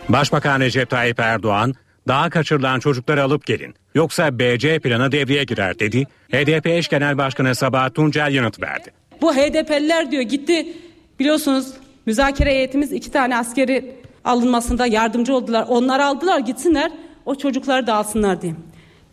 [0.09, 1.73] Başbakan Recep Tayyip Erdoğan,
[2.07, 3.75] daha kaçırılan çocukları alıp gelin.
[3.95, 6.03] Yoksa BC planı devreye girer dedi.
[6.31, 8.91] HDP eş genel başkanı Sabahat Tuncel yanıt verdi.
[9.21, 10.73] Bu HDP'liler diyor gitti
[11.19, 11.73] biliyorsunuz
[12.05, 15.65] müzakere heyetimiz iki tane askeri alınmasında yardımcı oldular.
[15.69, 16.91] Onlar aldılar gitsinler
[17.25, 18.53] o çocukları da alsınlar diye.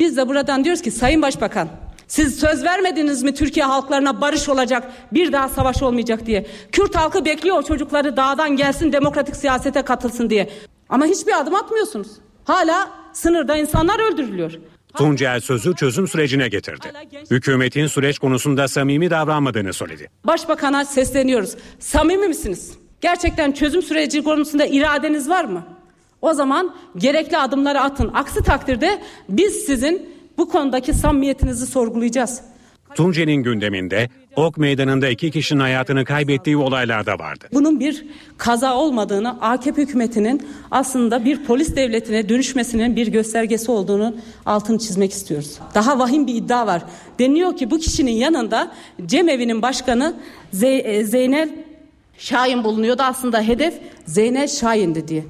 [0.00, 1.68] Biz de buradan diyoruz ki Sayın Başbakan
[2.06, 6.46] siz söz vermediniz mi Türkiye halklarına barış olacak, bir daha savaş olmayacak diye.
[6.72, 10.50] Kürt halkı bekliyor o çocukları dağdan gelsin demokratik siyasete katılsın diye.
[10.88, 12.08] Ama hiçbir adım atmıyorsunuz.
[12.44, 14.52] Hala sınırda insanlar öldürülüyor.
[14.96, 16.92] Tuncel sözü çözüm sürecine getirdi.
[17.30, 20.10] Hükümetin süreç konusunda samimi davranmadığını söyledi.
[20.24, 21.56] Başbakan'a sesleniyoruz.
[21.78, 22.72] Samimi misiniz?
[23.00, 25.64] Gerçekten çözüm süreci konusunda iradeniz var mı?
[26.24, 28.10] O zaman gerekli adımları atın.
[28.14, 30.08] Aksi takdirde biz sizin
[30.38, 32.40] bu konudaki samimiyetinizi sorgulayacağız.
[32.94, 37.48] Tunce'nin gündeminde Ok Meydanı'nda iki kişinin hayatını kaybettiği olaylar da vardı.
[37.52, 38.06] Bunun bir
[38.38, 45.58] kaza olmadığını AKP hükümetinin aslında bir polis devletine dönüşmesinin bir göstergesi olduğunu altını çizmek istiyoruz.
[45.74, 46.82] Daha vahim bir iddia var.
[47.18, 48.72] Deniyor ki bu kişinin yanında
[49.06, 50.14] Cemevi'nin başkanı
[50.62, 51.48] e, Zeynel
[52.18, 53.02] Şahin bulunuyordu.
[53.02, 53.74] Aslında hedef
[54.06, 55.24] Zeynel Şahin'di diye.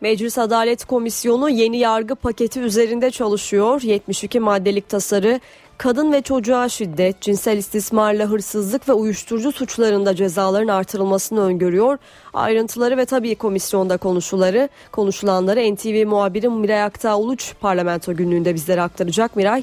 [0.00, 3.82] Meclis Adalet Komisyonu yeni yargı paketi üzerinde çalışıyor.
[3.82, 5.40] 72 maddelik tasarı
[5.78, 11.98] kadın ve çocuğa şiddet, cinsel istismarla hırsızlık ve uyuşturucu suçlarında cezaların artırılmasını öngörüyor.
[12.32, 19.36] Ayrıntıları ve tabii komisyonda konuşuları, konuşulanları NTV muhabiri Miray Aktağ Uluç parlamento günlüğünde bizlere aktaracak.
[19.36, 19.62] Miray.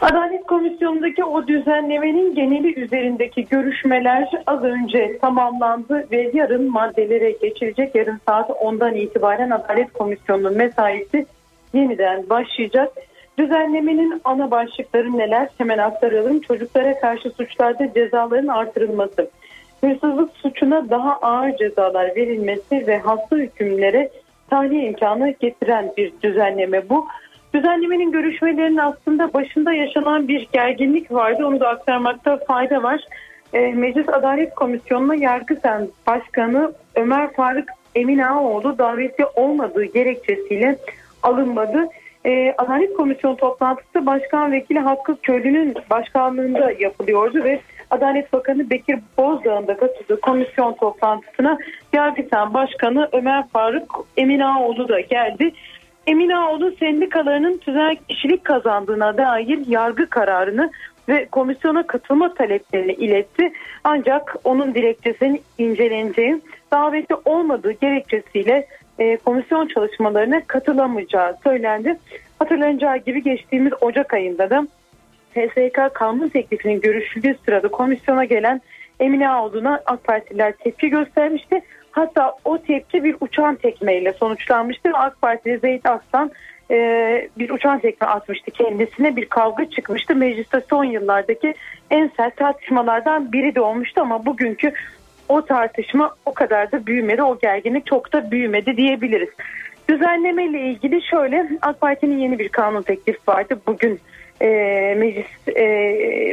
[0.00, 7.94] Adalet Komisyonu'ndaki o düzenlemenin geneli üzerindeki görüşmeler az önce tamamlandı ve yarın maddelere geçilecek.
[7.94, 11.26] Yarın saat 10'dan itibaren Adalet Komisyonu'nun mesaisi
[11.74, 12.92] yeniden başlayacak.
[13.38, 15.48] Düzenlemenin ana başlıkları neler?
[15.58, 16.40] Hemen aktaralım.
[16.40, 19.30] Çocuklara karşı suçlarda cezaların artırılması,
[19.80, 24.10] hırsızlık suçuna daha ağır cezalar verilmesi ve hasta hükümlere
[24.50, 27.06] tahliye imkanı getiren bir düzenleme bu.
[27.54, 31.46] Düzenlemenin görüşmelerinin aslında başında yaşanan bir gerginlik vardı.
[31.46, 33.04] Onu da aktarmakta fayda var.
[33.52, 40.78] E, Meclis Adalet Komisyonu'na Yargısen Başkanı Ömer Faruk Emin Ağaoğlu davetli olmadığı gerekçesiyle
[41.22, 41.88] alınmadı.
[42.26, 47.60] E, Adalet Komisyonu toplantısı Başkan Vekili Hakkı Köylü'nün başkanlığında yapılıyordu ve
[47.90, 51.58] Adalet Bakanı Bekir Bozdağ'ın da katıldığı komisyon toplantısına
[51.92, 55.52] Yargısen Başkanı Ömer Faruk Emin Ağaoğlu da geldi.
[56.10, 60.70] Emin Ağoğlu sendikalarının tüzel kişilik kazandığına dair yargı kararını
[61.08, 63.52] ve komisyona katılma taleplerini iletti.
[63.84, 66.40] Ancak onun dilekçesinin inceleneceği
[66.72, 68.66] daveti olmadığı gerekçesiyle
[68.98, 71.98] e, komisyon çalışmalarına katılamayacağı söylendi.
[72.38, 74.66] Hatırlanacağı gibi geçtiğimiz Ocak ayında da
[75.34, 78.60] TSK kanun teklifinin görüşüldüğü sırada komisyona gelen
[79.00, 81.62] Emine Ağoğlu'na AK Partililer tepki göstermişti.
[82.00, 84.90] Hatta o tepki bir uçan tekmeyle sonuçlanmıştı.
[84.94, 86.30] AK Partili Zeyt Aslan
[86.70, 86.76] e,
[87.38, 90.16] bir uçan tekme atmıştı kendisine bir kavga çıkmıştı.
[90.16, 91.54] Mecliste son yıllardaki
[91.90, 94.72] en sert tartışmalardan biri de olmuştu ama bugünkü
[95.28, 97.22] o tartışma o kadar da büyümedi.
[97.22, 99.30] O gerginlik çok da büyümedi diyebiliriz.
[99.88, 103.60] Düzenleme ile ilgili şöyle AK Parti'nin yeni bir kanun teklifi vardı.
[103.66, 104.00] Bugün
[104.42, 104.48] e,
[104.98, 105.64] meclis e,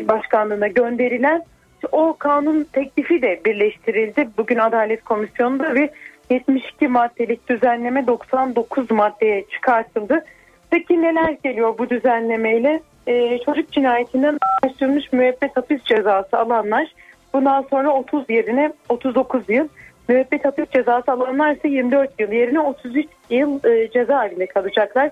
[0.08, 1.44] başkanlığına gönderilen
[1.92, 4.30] o kanun teklifi de birleştirildi.
[4.38, 5.90] Bugün Adalet Komisyonu'nda ve
[6.30, 10.26] 72 maddelik düzenleme 99 maddeye çıkartıldı.
[10.70, 12.82] Peki neler geliyor bu düzenlemeyle?
[13.08, 16.94] Ee, çocuk cinayetinden başlanmış müebbet hapis cezası alanlar
[17.34, 19.68] bundan sonra 30 yerine 39 yıl
[20.08, 25.10] müebbet hapis cezası alanlar ise 24 yıl yerine 33 yıl e, cezaevinde kalacaklar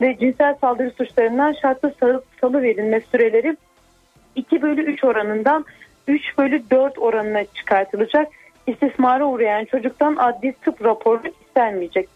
[0.00, 1.94] ve cinsel saldırı suçlarından şartlı
[2.40, 3.56] salı verilme süreleri
[4.36, 5.64] 2 bölü 3 oranından
[6.08, 8.28] 3 bölü 4 oranına çıkartılacak.
[8.66, 12.08] İstismara uğrayan çocuktan adli tıp raporu istenmeyecek.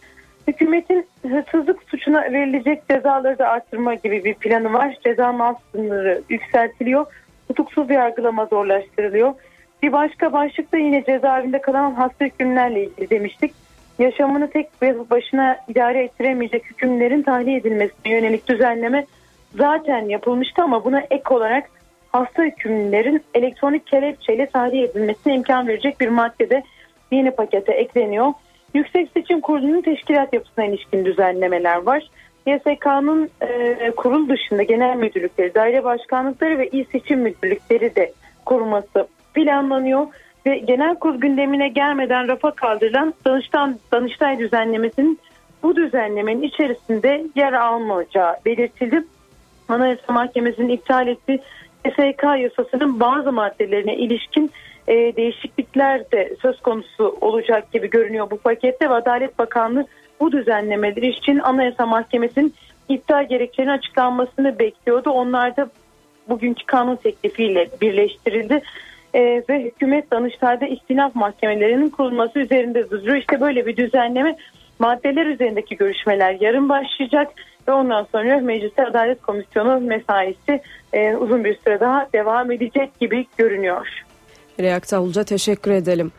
[0.49, 4.97] Hükümetin hırsızlık suçuna verilecek cezaları da arttırma gibi bir planı var.
[5.05, 7.07] Ceza mal sınırı yükseltiliyor.
[7.49, 9.35] Tutuksuz yargılama zorlaştırılıyor.
[9.83, 13.55] Bir başka başlıkta yine cezaevinde kalan hasta hükümlerle ilgili demiştik.
[13.99, 19.07] Yaşamını tek başına idare ettiremeyecek hükümlerin tahliye edilmesine yönelik düzenleme
[19.57, 21.71] zaten yapılmıştı ama buna ek olarak
[22.13, 26.63] hasta hükümlülerin elektronik kelepçeyle tahliye edilmesine imkan verecek bir maddede
[27.11, 28.33] yeni pakete ekleniyor.
[28.75, 32.11] Yüksek Seçim Kurulu'nun teşkilat yapısına ilişkin düzenlemeler var.
[32.47, 38.13] YSK'nın e, kurul dışında genel müdürlükleri, daire başkanlıkları ve il seçim müdürlükleri de
[38.45, 40.07] kurulması planlanıyor
[40.47, 45.19] ve genel kurul gündemine gelmeden rafa kaldırılan Danıştan, Danıştay düzenlemesinin
[45.63, 49.05] bu düzenlemenin içerisinde yer almayacağı belirtildi.
[49.69, 51.41] Anayasa Mahkemesi'nin iptal ettiği
[51.91, 54.51] SK yasasının bazı maddelerine ilişkin
[54.89, 59.87] e, değişiklikler de söz konusu olacak gibi görünüyor bu pakette ve Adalet Bakanlığı
[60.21, 62.55] bu düzenlemeler için Anayasa Mahkemesi'nin
[62.89, 65.11] iptal gerekçelerinin açıklanmasını bekliyordu.
[65.11, 65.71] Onlar da
[66.29, 68.63] bugünkü kanun teklifiyle birleştirildi.
[69.15, 73.17] Ee, ve hükümet Danıştay'da istinaf mahkemelerinin kurulması üzerinde duruyor.
[73.17, 74.37] İşte böyle bir düzenleme
[74.79, 77.29] maddeler üzerindeki görüşmeler yarın başlayacak
[77.69, 80.61] ve ondan sonra Mecliste Adalet Komisyonu mesaisi
[80.93, 83.87] e, uzun bir süre daha devam edecek gibi görünüyor.
[84.61, 86.13] Reakta Hulca teşekkür edelim.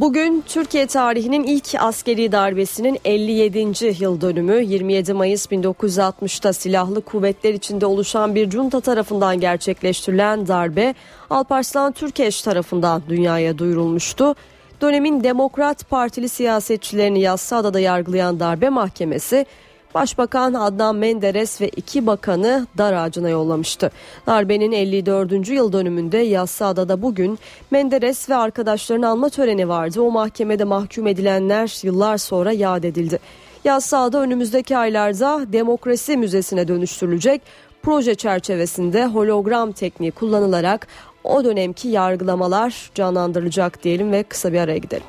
[0.00, 4.02] Bugün Türkiye tarihinin ilk askeri darbesinin 57.
[4.02, 10.94] yıl dönümü 27 Mayıs 1960'ta silahlı kuvvetler içinde oluşan bir junta tarafından gerçekleştirilen darbe
[11.30, 14.34] Alparslan Türkeş tarafından dünyaya duyurulmuştu.
[14.80, 19.46] Dönemin Demokrat Partili siyasetçilerini Yassıada'da yargılayan darbe mahkemesi
[19.94, 23.90] Başbakan Adnan Menderes ve iki bakanı dar ağacına yollamıştı.
[24.26, 25.48] Darbenin 54.
[25.48, 27.38] yıl dönümünde Yassıada'da bugün
[27.70, 30.00] Menderes ve arkadaşlarını alma töreni vardı.
[30.00, 33.18] O mahkemede mahkum edilenler yıllar sonra yad edildi.
[33.64, 37.42] Yassıada önümüzdeki aylarda demokrasi müzesine dönüştürülecek.
[37.82, 40.86] Proje çerçevesinde hologram tekniği kullanılarak
[41.24, 45.06] o dönemki yargılamalar canlandırılacak diyelim ve kısa bir araya gidelim.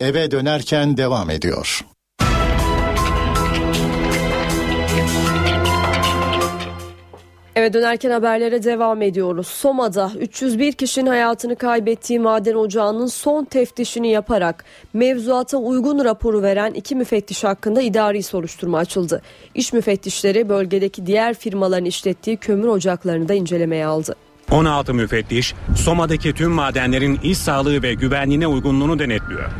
[0.00, 1.84] Eve dönerken devam ediyor.
[7.56, 9.46] Eve dönerken haberlere devam ediyoruz.
[9.46, 16.94] Soma'da 301 kişinin hayatını kaybettiği maden ocağının son teftişini yaparak mevzuata uygun raporu veren iki
[16.94, 19.22] müfettiş hakkında idari soruşturma açıldı.
[19.54, 24.14] İş müfettişleri bölgedeki diğer firmaların işlettiği kömür ocaklarını da incelemeye aldı.
[24.52, 29.50] 16 müfettiş Soma'daki tüm madenlerin iş sağlığı ve güvenliğine uygunluğunu denetliyor.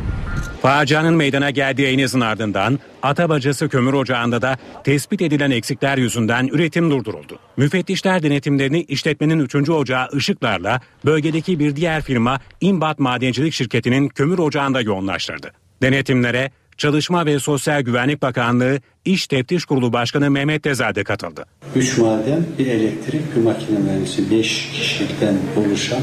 [0.61, 7.39] Facianın meydana geldiği Eynez'in ardından Atabacası kömür ocağında da tespit edilen eksikler yüzünden üretim durduruldu.
[7.57, 9.69] Müfettişler denetimlerini işletmenin 3.
[9.69, 15.51] ocağı ışıklarla bölgedeki bir diğer firma İmbat Madencilik Şirketi'nin kömür ocağında yoğunlaştırdı.
[15.81, 21.45] Denetimlere Çalışma ve Sosyal Güvenlik Bakanlığı İş Teftiş Kurulu Başkanı Mehmet Tezade katıldı.
[21.75, 26.01] 3 maden, bir elektrik, bir makine mühendisi, 5 kişiden oluşan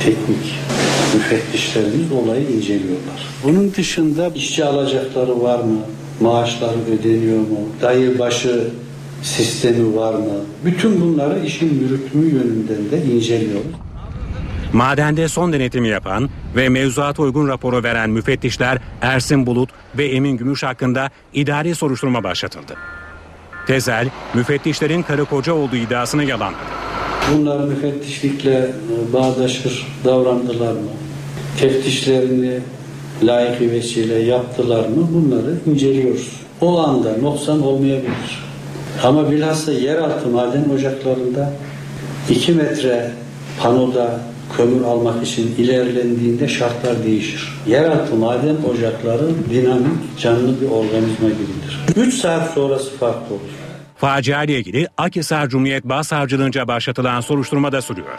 [0.00, 0.54] teknik
[1.14, 3.26] müfettişlerimiz olayı inceliyorlar.
[3.44, 5.78] Bunun dışında işçi alacakları var mı?
[6.20, 7.58] Maaşları ödeniyor mu?
[7.82, 8.68] Dayı başı
[9.22, 10.40] sistemi var mı?
[10.64, 13.66] Bütün bunları işin yürütümü yönünden de inceliyoruz.
[14.76, 20.62] Madende son denetimi yapan ve mevzuata uygun raporu veren müfettişler Ersin Bulut ve Emin Gümüş
[20.62, 22.74] hakkında idari soruşturma başlatıldı.
[23.66, 26.62] Tezel, müfettişlerin karı koca olduğu iddiasını yalanladı.
[27.32, 30.90] Bunlar müfettişlikle e, bağdaşır davrandılar mı?
[31.60, 32.60] Teftişlerini
[33.22, 35.08] layık vesile yaptılar mı?
[35.12, 36.40] Bunları inceliyoruz.
[36.60, 38.44] O anda noksan olmayabilir.
[39.04, 41.52] Ama bilhassa yeraltı maden ocaklarında
[42.30, 43.10] 2 metre
[43.62, 44.20] panoda
[44.56, 47.48] kömür almak için ilerlendiğinde şartlar değişir.
[47.66, 51.80] Yeraltı maden ocakları dinamik, canlı bir organizma gibidir.
[51.96, 53.50] 3 saat sonrası farklı olur.
[53.96, 58.18] Facia ile ilgili Akhisar Cumhuriyet Başsavcılığınca başlatılan soruşturma da sürüyor.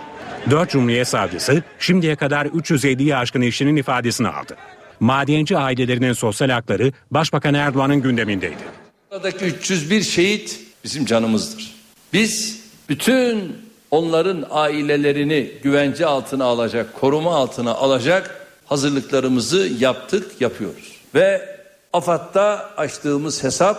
[0.50, 4.56] 4 Cumhuriyet Savcısı şimdiye kadar 350'yi aşkın işçinin ifadesini aldı.
[5.00, 8.64] Madenci ailelerinin sosyal hakları Başbakan Erdoğan'ın gündemindeydi.
[9.12, 11.76] Buradaki 301 şehit bizim canımızdır.
[12.14, 13.56] Biz bütün
[13.92, 21.02] onların ailelerini güvence altına alacak, koruma altına alacak hazırlıklarımızı yaptık, yapıyoruz.
[21.16, 21.58] Ve
[21.94, 23.78] AFAD'da açtığımız hesap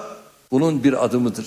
[0.51, 1.47] bunun bir adımıdır.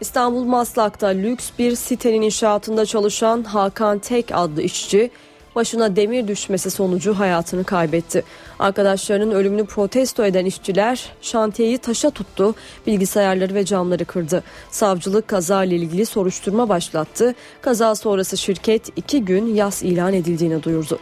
[0.00, 5.10] İstanbul Maslak'ta lüks bir sitenin inşaatında çalışan Hakan Tek adlı işçi
[5.56, 8.24] başına demir düşmesi sonucu hayatını kaybetti.
[8.58, 12.54] Arkadaşlarının ölümünü protesto eden işçiler şantiyeyi taşa tuttu,
[12.86, 14.42] bilgisayarları ve camları kırdı.
[14.70, 17.34] Savcılık kaza ile ilgili soruşturma başlattı.
[17.60, 20.98] Kaza sonrası şirket iki gün yas ilan edildiğini duyurdu.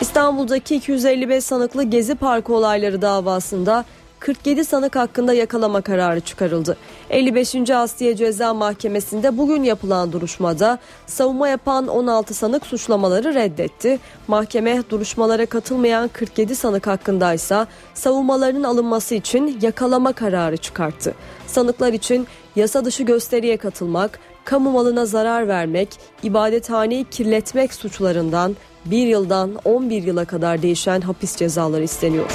[0.00, 3.84] İstanbul'daki 255 sanıklı Gezi Parkı olayları davasında
[4.20, 6.76] 47 sanık hakkında yakalama kararı çıkarıldı.
[7.10, 7.70] 55.
[7.70, 13.98] Asliye Ceza Mahkemesi'nde bugün yapılan duruşmada savunma yapan 16 sanık suçlamaları reddetti.
[14.28, 21.14] Mahkeme duruşmalara katılmayan 47 sanık hakkındaysa savunmalarının alınması için yakalama kararı çıkarttı.
[21.46, 25.88] Sanıklar için yasa dışı gösteriye katılmak, kamu malına zarar vermek,
[26.22, 32.30] ibadethaneyi kirletmek suçlarından 1 yıldan 11 yıla kadar değişen hapis cezaları isteniyor.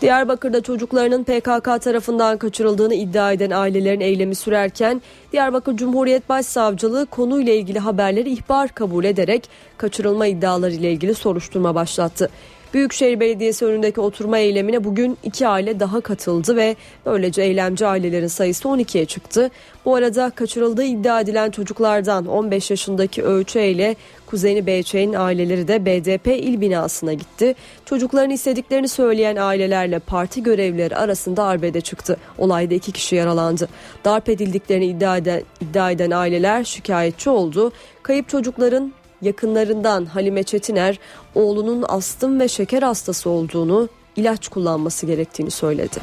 [0.00, 7.78] Diyarbakır'da çocuklarının PKK tarafından kaçırıldığını iddia eden ailelerin eylemi sürerken Diyarbakır Cumhuriyet Başsavcılığı konuyla ilgili
[7.78, 12.30] haberleri ihbar kabul ederek kaçırılma iddiaları ile ilgili soruşturma başlattı.
[12.74, 18.68] Büyükşehir Belediyesi önündeki oturma eylemine bugün iki aile daha katıldı ve böylece eylemci ailelerin sayısı
[18.68, 19.50] 12'ye çıktı.
[19.84, 23.96] Bu arada kaçırıldığı iddia edilen çocuklardan 15 yaşındaki Öğüçe ile
[24.26, 27.54] kuzeni Beyçe'nin aileleri de BDP il binasına gitti.
[27.84, 32.16] Çocukların istediklerini söyleyen ailelerle parti görevlileri arasında arbede çıktı.
[32.38, 33.68] Olayda iki kişi yaralandı.
[34.04, 37.72] Darp edildiklerini iddia eden, iddia eden aileler şikayetçi oldu.
[38.02, 38.92] Kayıp çocukların
[39.22, 40.98] yakınlarından Halime Çetiner
[41.34, 46.00] oğlunun astım ve şeker hastası olduğunu, ilaç kullanması gerektiğini söyledi.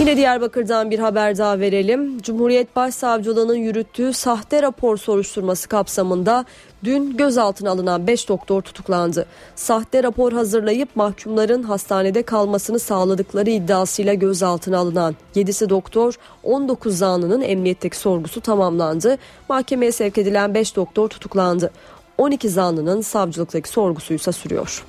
[0.00, 2.22] Yine Diyarbakır'dan bir haber daha verelim.
[2.22, 6.44] Cumhuriyet Başsavcılığı'nın yürüttüğü sahte rapor soruşturması kapsamında
[6.84, 9.26] dün gözaltına alınan 5 doktor tutuklandı.
[9.54, 17.96] Sahte rapor hazırlayıp mahkumların hastanede kalmasını sağladıkları iddiasıyla gözaltına alınan 7'si doktor 19 zanlının emniyetteki
[17.96, 19.18] sorgusu tamamlandı.
[19.48, 21.70] Mahkemeye sevk edilen 5 doktor tutuklandı.
[22.18, 24.84] 12 zanlının savcılıktaki sorgusu ise sürüyor.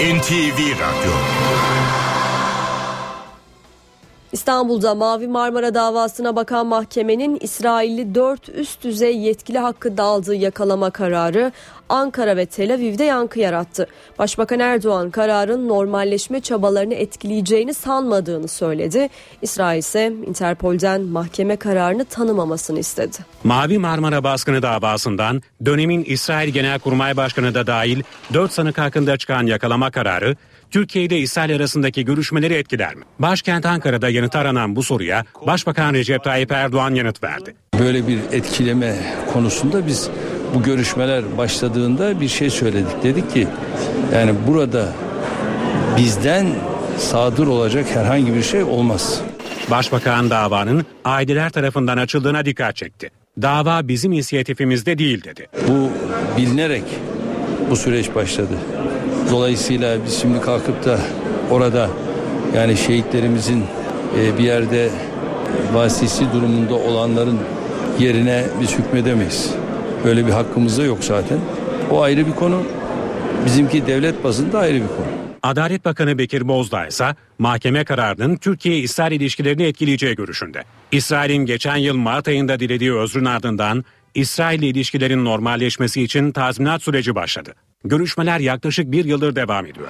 [0.00, 1.12] NTV Radyo
[4.32, 11.52] İstanbul'da Mavi Marmara davasına bakan mahkemenin İsrailli 4 üst düzey yetkili hakkı daldığı yakalama kararı
[11.88, 13.86] Ankara ve Tel Aviv'de yankı yarattı.
[14.18, 19.08] Başbakan Erdoğan kararın normalleşme çabalarını etkileyeceğini sanmadığını söyledi.
[19.42, 23.16] İsrail ise Interpol'den mahkeme kararını tanımamasını istedi.
[23.44, 28.02] Mavi Marmara baskını davasından dönemin İsrail Genelkurmay Başkanı da dahil
[28.34, 30.36] 4 sanık hakkında çıkan yakalama kararı
[30.70, 33.04] Türkiye ile İsrail arasındaki görüşmeleri etkiler mi?
[33.18, 37.54] Başkent Ankara'da yanıt aranan bu soruya Başbakan Recep Tayyip Erdoğan yanıt verdi.
[37.78, 38.96] Böyle bir etkileme
[39.32, 40.10] konusunda biz
[40.54, 43.02] bu görüşmeler başladığında bir şey söyledik.
[43.02, 43.48] Dedik ki
[44.14, 44.92] yani burada
[45.96, 46.46] bizden
[46.98, 49.20] sadır olacak herhangi bir şey olmaz.
[49.70, 53.10] Başbakan davanın aileler tarafından açıldığına dikkat çekti.
[53.42, 55.46] Dava bizim inisiyatifimizde değil dedi.
[55.68, 55.90] Bu
[56.36, 56.84] bilinerek
[57.70, 58.54] bu süreç başladı.
[59.30, 60.98] Dolayısıyla biz şimdi kalkıp da
[61.50, 61.90] orada
[62.56, 63.64] yani şehitlerimizin
[64.18, 64.90] e, bir yerde
[65.72, 67.38] vasisi durumunda olanların
[67.98, 69.50] yerine biz hükmedemeyiz.
[70.04, 71.38] Böyle bir hakkımız da yok zaten.
[71.90, 72.62] O ayrı bir konu.
[73.44, 75.06] Bizimki devlet bazında ayrı bir konu.
[75.42, 80.64] Adalet Bakanı Bekir Bozdağ ise mahkeme kararının Türkiye-İsrail ilişkilerini etkileyeceği görüşünde.
[80.92, 87.14] İsrail'in geçen yıl Mart ayında dilediği özrün ardından İsrail ile ilişkilerin normalleşmesi için tazminat süreci
[87.14, 87.54] başladı.
[87.84, 89.88] Görüşmeler yaklaşık bir yıldır devam ediyor.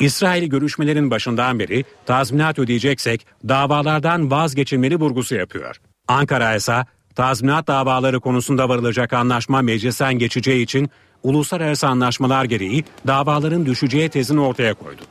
[0.00, 5.76] İsrail görüşmelerin başından beri tazminat ödeyeceksek davalardan vazgeçilmeli vurgusu yapıyor.
[6.08, 6.84] Ankara ise
[7.14, 10.90] tazminat davaları konusunda varılacak anlaşma meclisten geçeceği için
[11.22, 15.02] uluslararası anlaşmalar gereği davaların düşeceği tezini ortaya koydu.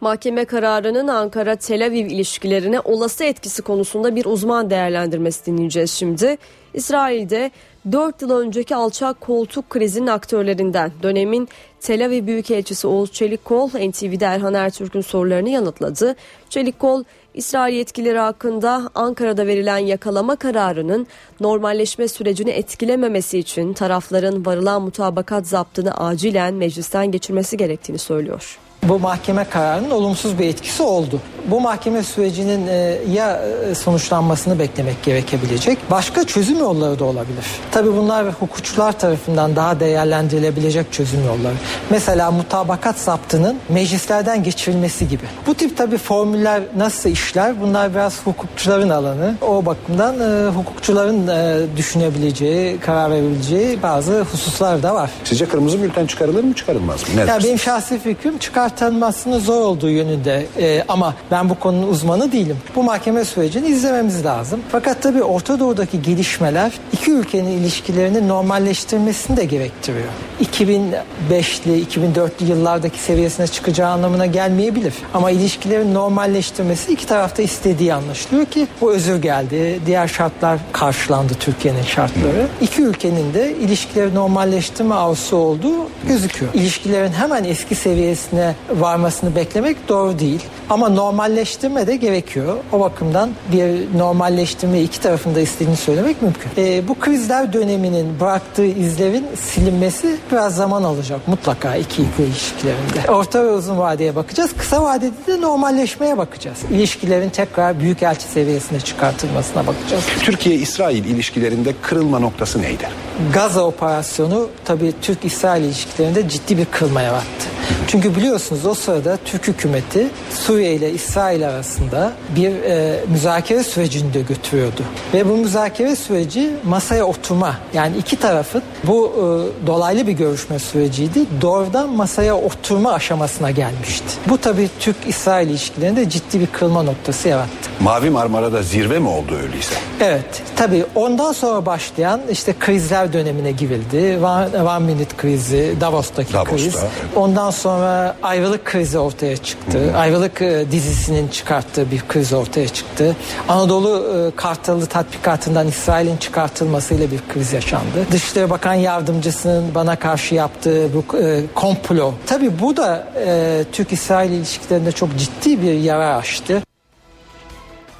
[0.00, 6.36] Mahkeme kararının Ankara-Tel Aviv ilişkilerine olası etkisi konusunda bir uzman değerlendirmesi dinleyeceğiz şimdi.
[6.74, 7.50] İsrail'de
[7.92, 11.48] 4 yıl önceki alçak koltuk krizinin aktörlerinden dönemin
[11.80, 16.14] Tel Aviv Büyükelçisi Oğuz Çelikkol NTV'de Erhan Ertürk'ün sorularını yanıtladı.
[16.50, 17.04] Çelikkol
[17.34, 21.06] İsrail yetkilileri hakkında Ankara'da verilen yakalama kararının
[21.40, 28.58] normalleşme sürecini etkilememesi için tarafların varılan mutabakat zaptını acilen meclisten geçirmesi gerektiğini söylüyor
[28.88, 31.20] bu mahkeme kararının olumsuz bir etkisi oldu.
[31.50, 35.78] Bu mahkeme sürecinin e, ya e, sonuçlanmasını beklemek gerekebilecek.
[35.90, 37.44] Başka çözüm yolları da olabilir.
[37.70, 41.54] Tabi bunlar hukukçular tarafından daha değerlendirilebilecek çözüm yolları.
[41.90, 45.24] Mesela mutabakat zaptının meclislerden geçirilmesi gibi.
[45.46, 47.60] Bu tip tabi formüller nasıl işler?
[47.60, 49.34] Bunlar biraz hukukçuların alanı.
[49.40, 55.10] O bakımdan e, hukukçuların e, düşünebileceği, karar verebileceği bazı hususlar da var.
[55.24, 57.08] Sizce kırmızı bülten çıkarılır mı çıkarılmaz mı?
[57.16, 61.88] Ne ya benim şahsi fikrim çıkar tanınmasının zor olduğu yönünde e, ama ben bu konunun
[61.88, 62.56] uzmanı değilim.
[62.76, 64.60] Bu mahkeme sürecini izlememiz lazım.
[64.68, 70.08] Fakat tabii Orta Doğu'daki gelişmeler iki ülkenin ilişkilerini normalleştirmesini de gerektiriyor.
[70.42, 74.94] 2005'li, 2004'lü yıllardaki seviyesine çıkacağı anlamına gelmeyebilir.
[75.14, 79.80] Ama ilişkilerin normalleştirmesi iki tarafta istediği anlaşılıyor ki bu özür geldi.
[79.86, 82.46] Diğer şartlar karşılandı Türkiye'nin şartları.
[82.60, 86.54] İki ülkenin de ilişkileri normalleştirme arzusu olduğu gözüküyor.
[86.54, 90.42] İlişkilerin hemen eski seviyesine varmasını beklemek doğru değil.
[90.70, 92.56] Ama normalleştirme de gerekiyor.
[92.72, 96.50] O bakımdan bir normalleştirme iki tarafında istediğini söylemek mümkün.
[96.56, 103.10] E, bu krizler döneminin bıraktığı izlerin silinmesi biraz zaman alacak mutlaka iki ülke ilişkilerinde.
[103.10, 104.50] Orta ve uzun vadeye bakacağız.
[104.58, 106.58] Kısa vadede de normalleşmeye bakacağız.
[106.70, 110.04] İlişkilerin tekrar büyükelçi seviyesine çıkartılmasına bakacağız.
[110.20, 112.88] Türkiye-İsrail ilişkilerinde kırılma noktası neydi?
[113.32, 117.46] Gaza operasyonu tabii Türk-İsrail ilişkilerinde ciddi bir kırılma yarattı.
[117.86, 118.16] Çünkü
[118.54, 124.82] biliyorsunuz o sırada Türk hükümeti Suriye ile İsrail arasında bir e, müzakere sürecini de götürüyordu.
[125.14, 131.20] Ve bu müzakere süreci masaya oturma yani iki tarafın bu e, dolaylı bir görüşme süreciydi.
[131.40, 134.06] Doğrudan masaya oturma aşamasına gelmişti.
[134.28, 137.70] Bu tabii Türk-İsrail ilişkilerinde ciddi bir kırılma noktası yarattı.
[137.80, 139.74] Mavi Marmara'da zirve mi oldu öyleyse?
[140.00, 140.42] Evet.
[140.56, 144.18] Tabii ondan sonra başlayan işte krizler dönemine girildi.
[144.24, 146.56] One, one Minute krizi, Davos'taki Davos'ta.
[146.56, 146.76] kriz.
[147.16, 149.78] Ondan sonra ayrılık krizi ortaya çıktı.
[149.78, 149.96] Hı.
[149.96, 153.16] Ayrılık e, dizisinin çıkarttığı bir kriz ortaya çıktı.
[153.48, 158.06] Anadolu e, Kartalı tatbikatından İsrail'in çıkartılmasıyla bir kriz yaşandı.
[158.12, 162.14] Dışişleri Bakan Yardımcısının bana karşı yaptığı bu e, komplo.
[162.26, 166.62] Tabii bu da e, Türk-İsrail ilişkilerinde çok ciddi bir yara açtı.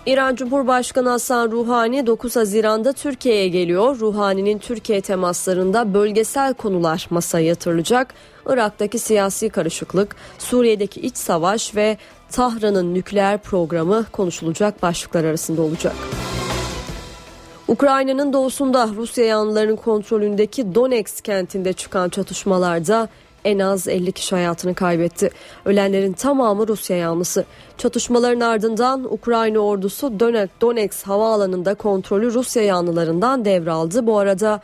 [0.06, 3.98] İran Cumhurbaşkanı Hasan Ruhani 9 Haziran'da Türkiye'ye geliyor.
[4.00, 8.14] Ruhani'nin Türkiye temaslarında bölgesel konular masaya yatırılacak.
[8.46, 11.98] Irak'taki siyasi karışıklık, Suriye'deki iç savaş ve
[12.30, 15.94] Tahran'ın nükleer programı konuşulacak başlıklar arasında olacak.
[17.68, 23.08] Ukrayna'nın doğusunda Rusya yanlılarının kontrolündeki Donetsk kentinde çıkan çatışmalarda
[23.44, 25.30] en az 50 kişi hayatını kaybetti.
[25.64, 27.44] Ölenlerin tamamı Rusya yanlısı.
[27.78, 30.20] Çatışmaların ardından Ukrayna ordusu
[30.60, 34.06] Donetsk havaalanında kontrolü Rusya yanlılarından devraldı.
[34.06, 34.60] Bu arada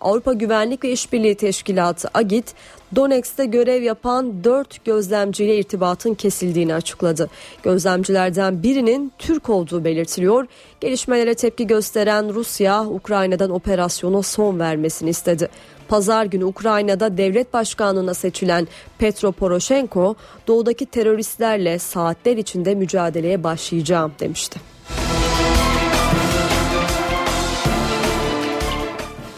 [0.00, 2.54] Avrupa Güvenlik ve İşbirliği Teşkilatı AGİT,
[2.96, 7.30] Donetsk'te görev yapan 4 gözlemciyle irtibatın kesildiğini açıkladı.
[7.62, 10.46] Gözlemcilerden birinin Türk olduğu belirtiliyor.
[10.80, 15.48] Gelişmelere tepki gösteren Rusya, Ukrayna'dan operasyona son vermesini istedi.
[15.94, 18.68] Pazar günü Ukrayna'da devlet başkanlığına seçilen
[18.98, 20.14] Petro Poroshenko,
[20.46, 24.60] doğudaki teröristlerle saatler içinde mücadeleye başlayacağım demişti.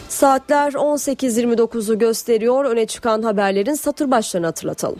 [0.09, 2.65] Saatler 18.29'u gösteriyor.
[2.65, 4.99] Öne çıkan haberlerin satır başlarını hatırlatalım.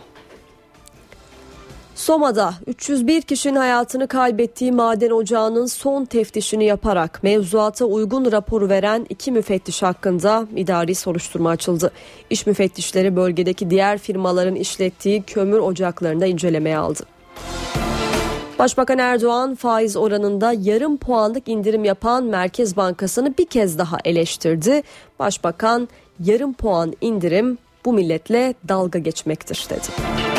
[1.98, 9.32] Soma'da 301 kişinin hayatını kaybettiği maden ocağının son teftişini yaparak mevzuata uygun raporu veren iki
[9.32, 11.90] müfettiş hakkında idari soruşturma açıldı.
[12.30, 17.02] İş müfettişleri bölgedeki diğer firmaların işlettiği kömür ocaklarında incelemeye aldı.
[18.58, 24.82] Başbakan Erdoğan faiz oranında yarım puanlık indirim yapan Merkez Bankası'nı bir kez daha eleştirdi.
[25.18, 25.88] Başbakan
[26.24, 30.37] yarım puan indirim bu milletle dalga geçmektir dedi.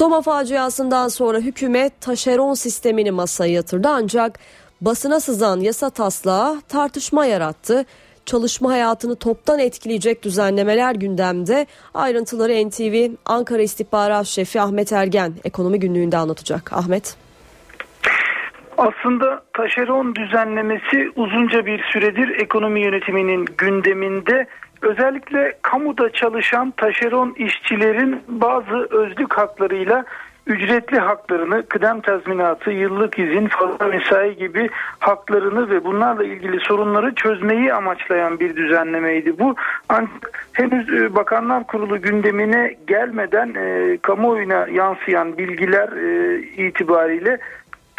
[0.00, 4.38] Soma faciasından sonra hükümet taşeron sistemini masaya yatırdı ancak
[4.80, 7.84] basına sızan yasa taslağı tartışma yarattı.
[8.26, 11.66] Çalışma hayatını toptan etkileyecek düzenlemeler gündemde.
[11.94, 16.72] Ayrıntıları NTV Ankara İstihbarat Şefi Ahmet Ergen ekonomi günlüğünde anlatacak.
[16.72, 17.16] Ahmet.
[18.78, 24.46] Aslında taşeron düzenlemesi uzunca bir süredir ekonomi yönetiminin gündeminde.
[24.82, 30.04] Özellikle kamuda çalışan taşeron işçilerin bazı özlük haklarıyla
[30.46, 37.74] ücretli haklarını, kıdem tazminatı, yıllık izin, fazla mesai gibi haklarını ve bunlarla ilgili sorunları çözmeyi
[37.74, 39.54] amaçlayan bir düzenlemeydi bu.
[39.88, 47.38] Ancak henüz e, Bakanlar Kurulu gündemine gelmeden e, kamuoyuna yansıyan bilgiler e, itibariyle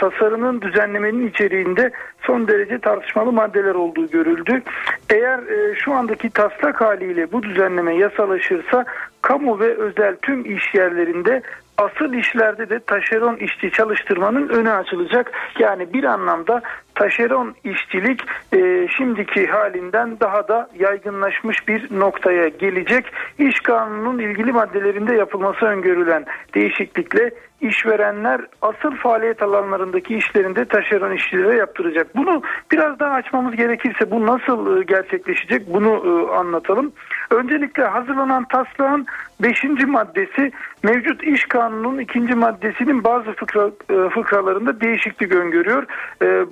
[0.02, 1.92] tasarının düzenlemenin içeriğinde
[2.22, 4.62] son derece tartışmalı maddeler olduğu görüldü.
[5.10, 8.86] Eğer e, şu andaki taslak haliyle bu düzenleme yasalaşırsa
[9.22, 11.42] kamu ve özel tüm iş yerlerinde
[11.82, 15.32] asıl işlerde de taşeron işçi çalıştırmanın önü açılacak.
[15.60, 16.62] Yani bir anlamda
[16.96, 18.22] taşeron işçilik
[18.54, 23.06] e, şimdiki halinden daha da yaygınlaşmış bir noktaya gelecek.
[23.40, 26.26] İş kanununun ilgili maddelerinde yapılması öngörülen
[26.56, 32.16] değişiklikle işverenler asıl faaliyet alanlarındaki işlerinde taşeron işçilere yaptıracak.
[32.16, 36.92] Bunu biraz daha açmamız gerekirse bu nasıl e, gerçekleşecek bunu e, anlatalım.
[37.32, 39.08] Öncelikle hazırlanan taslağın
[39.40, 39.64] 5.
[39.88, 40.52] maddesi
[40.84, 42.20] mevcut iş kanununun 2.
[42.20, 45.86] maddesinin bazı fıkra, e, fıkralarında değişiklik öngörüyor.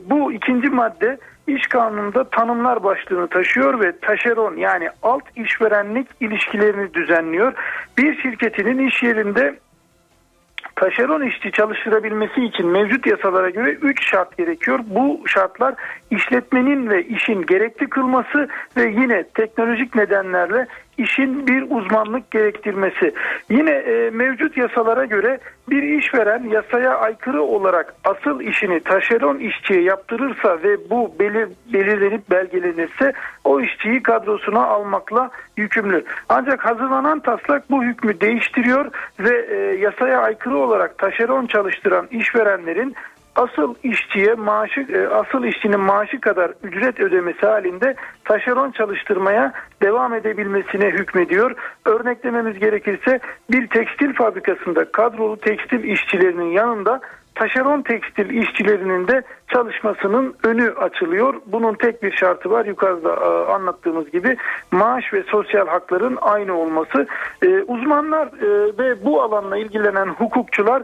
[0.09, 1.17] Bu ikinci madde
[1.47, 7.53] iş kanununda tanımlar başlığını taşıyor ve taşeron yani alt işverenlik ilişkilerini düzenliyor.
[7.97, 9.59] Bir şirketinin iş yerinde
[10.79, 14.79] taşeron işçi çalıştırabilmesi için mevcut yasalara göre 3 şart gerekiyor.
[14.85, 15.75] Bu şartlar
[16.11, 20.67] işletmenin ve işin gerekli kılması ve yine teknolojik nedenlerle
[20.99, 23.13] işin bir uzmanlık gerektirmesi.
[23.49, 25.39] Yine e, mevcut yasalara göre
[25.69, 33.13] bir işveren yasaya aykırı olarak asıl işini taşeron işçiye yaptırırsa ve bu belir, belirlenip belgelenirse
[33.43, 36.05] o işçiyi kadrosuna almakla yükümlü.
[36.29, 42.95] Ancak hazırlanan taslak bu hükmü değiştiriyor ve e, yasaya aykırı olarak taşeron çalıştıran işverenlerin
[43.35, 50.85] asıl işçiye maaşı e, asıl işçinin maaşı kadar ücret ödemesi halinde taşeron çalıştırmaya devam edebilmesine
[50.85, 51.55] hükmediyor.
[51.85, 53.19] Örneklememiz gerekirse
[53.51, 57.01] bir tekstil fabrikasında kadrolu tekstil işçilerinin yanında
[57.35, 61.33] taşeron tekstil işçilerinin de çalışmasının önü açılıyor.
[61.45, 64.37] Bunun tek bir şartı var yukarıda e, anlattığımız gibi
[64.71, 67.07] maaş ve sosyal hakların aynı olması.
[67.45, 68.29] E, uzmanlar
[68.79, 70.83] ve bu alanla ilgilenen hukukçular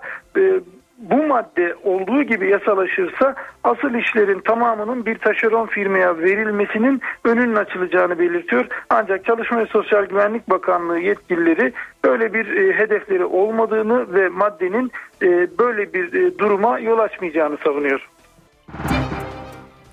[0.98, 8.66] bu madde olduğu gibi yasalaşırsa asıl işlerin tamamının bir taşeron firmaya verilmesinin önünün açılacağını belirtiyor.
[8.90, 11.74] Ancak Çalışma ve Sosyal Güvenlik Bakanlığı yetkilileri
[12.06, 14.92] böyle bir e, hedefleri olmadığını ve maddenin
[15.22, 15.28] e,
[15.60, 18.10] böyle bir e, duruma yol açmayacağını savunuyor.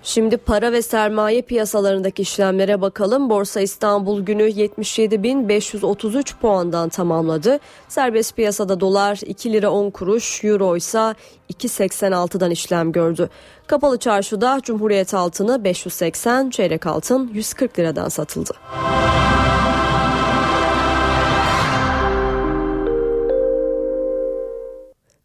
[0.04, 3.30] Şimdi para ve sermaye piyasalarındaki işlemlere bakalım.
[3.30, 7.58] Borsa İstanbul günü 77.533 puandan tamamladı.
[7.88, 11.14] Serbest piyasada dolar 2 lira 10 kuruş, euro ise
[11.52, 13.28] 2.86'dan işlem gördü.
[13.66, 18.52] Kapalı çarşıda Cumhuriyet altını 580, çeyrek altın 140 liradan satıldı.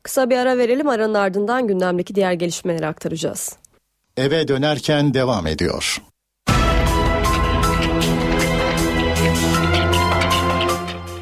[0.03, 3.57] Kısa bir ara verelim aranın ardından gündemdeki diğer gelişmeleri aktaracağız
[4.17, 6.01] eve dönerken devam ediyor.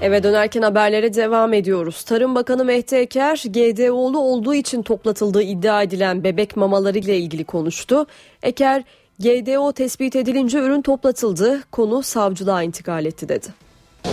[0.01, 2.03] Eve dönerken haberlere devam ediyoruz.
[2.03, 8.05] Tarım Bakanı Mehdi Eker, GDO'lu olduğu için toplatıldığı iddia edilen bebek mamaları ile ilgili konuştu.
[8.43, 8.83] Eker,
[9.19, 13.47] GDO tespit edilince ürün toplatıldı, konu savcılığa intikal etti dedi.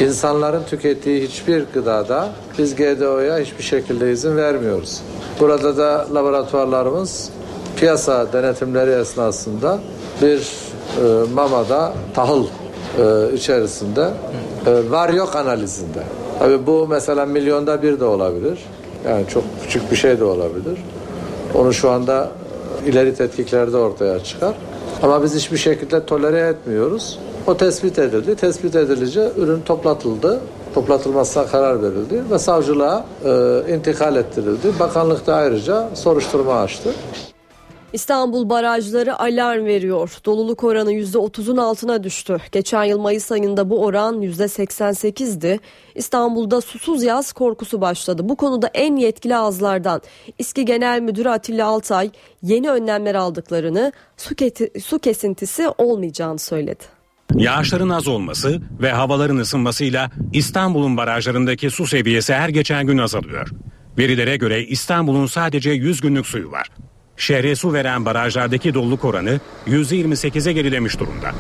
[0.01, 2.29] İnsanların tükettiği hiçbir gıdada
[2.59, 5.03] biz GDO'ya hiçbir şekilde izin vermiyoruz.
[5.41, 7.31] Burada da laboratuvarlarımız
[7.77, 9.79] piyasa denetimleri esnasında
[10.23, 14.11] bir e, mamada tahıl e, içerisinde
[14.67, 16.03] e, var yok analizinde.
[16.39, 18.59] Tabi bu mesela milyonda bir de olabilir.
[19.09, 20.79] Yani çok küçük bir şey de olabilir.
[21.55, 22.31] Onu şu anda
[22.87, 24.55] ileri tetkiklerde ortaya çıkar.
[25.03, 27.19] Ama biz hiçbir şekilde tolere etmiyoruz.
[27.47, 28.37] O tespit edildi.
[28.37, 30.41] Tespit edilince ürün toplatıldı.
[30.75, 34.79] Toplatılmasına karar verildi ve savcılığa e, intikal ettirildi.
[34.81, 36.91] Bakanlık da ayrıca soruşturma açtı.
[37.93, 40.19] İstanbul barajları alarm veriyor.
[40.25, 42.39] Doluluk oranı %30'un altına düştü.
[42.53, 45.61] Geçen yıl Mayıs ayında bu oran %88'di.
[45.95, 48.29] İstanbul'da susuz yaz korkusu başladı.
[48.29, 50.03] Bu konuda en yetkili ağızlardan
[50.39, 52.11] İSKİ Genel Müdürü Atilla Altay
[52.43, 56.85] yeni önlemler aldıklarını, su, keti, su kesintisi olmayacağını söyledi.
[57.35, 63.49] Yağışların az olması ve havaların ısınmasıyla İstanbul'un barajlarındaki su seviyesi her geçen gün azalıyor.
[63.99, 66.69] Verilere göre İstanbul'un sadece 100 günlük suyu var.
[67.23, 71.31] Şehre su veren barajlardaki doluluk oranı %28'e gerilemiş durumda.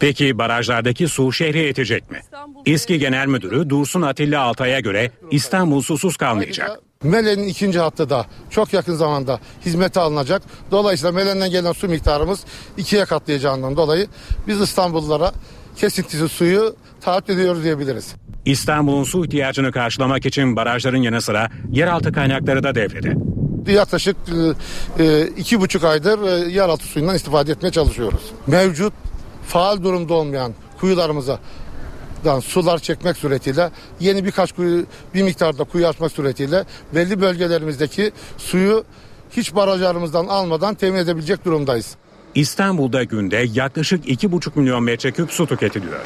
[0.00, 2.20] Peki barajlardaki su şehre yetecek mi?
[2.66, 6.80] İSKİ Genel Müdürü Dursun Atilla Altay'a göre İstanbul susuz kalmayacak.
[7.02, 10.42] Melen'in ikinci hattı da çok yakın zamanda hizmete alınacak.
[10.70, 12.44] Dolayısıyla Melen'den gelen su miktarımız
[12.76, 14.06] ikiye katlayacağından dolayı
[14.46, 15.32] biz İstanbullulara
[15.76, 18.14] kesintisiz suyu taahhüt ediyoruz diyebiliriz.
[18.44, 23.14] İstanbul'un su ihtiyacını karşılamak için barajların yanı sıra yeraltı kaynakları da devrede.
[23.66, 24.16] Yaklaşık
[24.98, 28.22] e, e, iki buçuk aydır e, yeraltı suyundan istifade etmeye çalışıyoruz.
[28.46, 28.92] Mevcut
[29.46, 31.38] faal durumda olmayan kuyularımıza
[32.24, 38.84] dan sular çekmek suretiyle yeni birkaç kuyu bir miktarda kuyu açmak suretiyle belli bölgelerimizdeki suyu
[39.30, 41.96] hiç barajlarımızdan almadan temin edebilecek durumdayız.
[42.34, 46.00] İstanbul'da günde yaklaşık 2,5 milyon metreküp su tüketiliyor.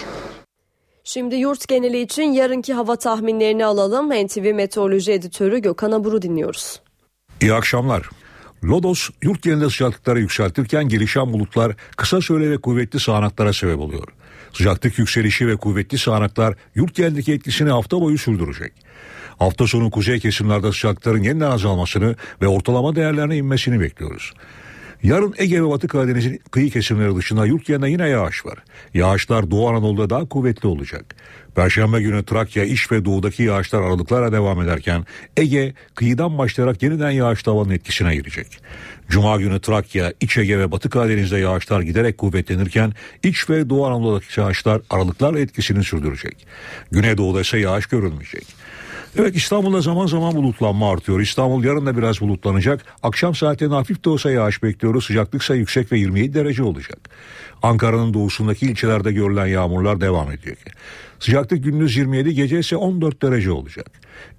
[1.04, 4.10] Şimdi yurt geneli için yarınki hava tahminlerini alalım.
[4.26, 6.80] NTV Meteoroloji Editörü Gökhan Abur'u dinliyoruz.
[7.40, 8.08] İyi akşamlar.
[8.64, 14.08] Lodos yurt genelinde sıcaklıkları yükseltirken gelişen bulutlar kısa süre ve kuvvetli sağanaklara sebep oluyor.
[14.52, 18.72] Sıcaklık yükselişi ve kuvvetli sağanaklar yurt genelindeki etkisini hafta boyu sürdürecek.
[19.38, 24.32] Hafta sonu kuzey kesimlerde sıcaklıkların yeniden azalmasını ve ortalama değerlerine inmesini bekliyoruz.
[25.04, 28.58] Yarın Ege ve Batı Karadeniz'in kıyı kesimleri dışında yurt genelinde yine yağış var.
[28.94, 31.14] Yağışlar Doğu Anadolu'da daha kuvvetli olacak.
[31.54, 35.04] Perşembe günü Trakya, İç ve Doğu'daki yağışlar aralıklarla devam ederken
[35.36, 38.46] Ege kıyıdan başlayarak yeniden yağış havanın etkisine girecek.
[39.08, 42.92] Cuma günü Trakya, İç Ege ve Batı Karadeniz'de yağışlar giderek kuvvetlenirken
[43.22, 46.46] İç ve Doğu Anadolu'daki yağışlar aralıklarla etkisini sürdürecek.
[46.90, 48.63] Güneydoğu'da ise yağış görülmeyecek.
[49.18, 51.20] Evet İstanbul'da zaman zaman bulutlanma artıyor.
[51.20, 52.84] İstanbul yarın da biraz bulutlanacak.
[53.02, 55.04] Akşam saatlerinde hafif de olsa yağış bekliyoruz.
[55.04, 56.98] Sıcaklık ise yüksek ve 27 derece olacak.
[57.62, 60.56] Ankara'nın doğusundaki ilçelerde görülen yağmurlar devam ediyor.
[61.20, 63.90] Sıcaklık gündüz 27, gece ise 14 derece olacak.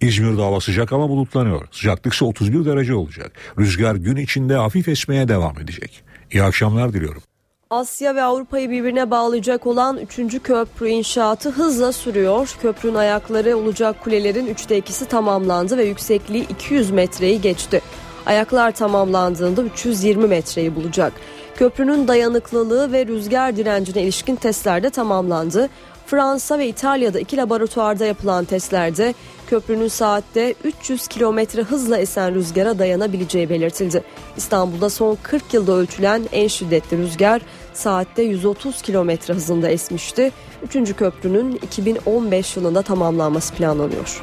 [0.02, 1.68] İzmir'de hava sıcak ama bulutlanıyor.
[1.72, 3.32] Sıcaklık ise 31 derece olacak.
[3.60, 6.04] Rüzgar gün içinde hafif esmeye devam edecek.
[6.32, 7.22] İyi akşamlar diliyorum.
[7.70, 10.42] Asya ve Avrupa'yı birbirine bağlayacak olan 3.
[10.44, 12.56] köprü inşaatı hızla sürüyor.
[12.62, 17.82] Köprünün ayakları olacak kulelerin 3'te 2'si tamamlandı ve yüksekliği 200 metreyi geçti.
[18.26, 21.14] Ayaklar tamamlandığında 320 metreyi bulacak.
[21.56, 25.70] Köprünün dayanıklılığı ve rüzgar direncine ilişkin testler de tamamlandı.
[26.06, 29.14] Fransa ve İtalya'da iki laboratuvarda yapılan testlerde
[29.48, 34.04] köprünün saatte 300 kilometre hızla esen rüzgara dayanabileceği belirtildi.
[34.38, 37.42] İstanbul'da son 40 yılda ölçülen en şiddetli rüzgar
[37.74, 40.32] saatte 130 kilometre hızında esmişti.
[40.64, 44.22] Üçüncü köprünün 2015 yılında tamamlanması planlanıyor.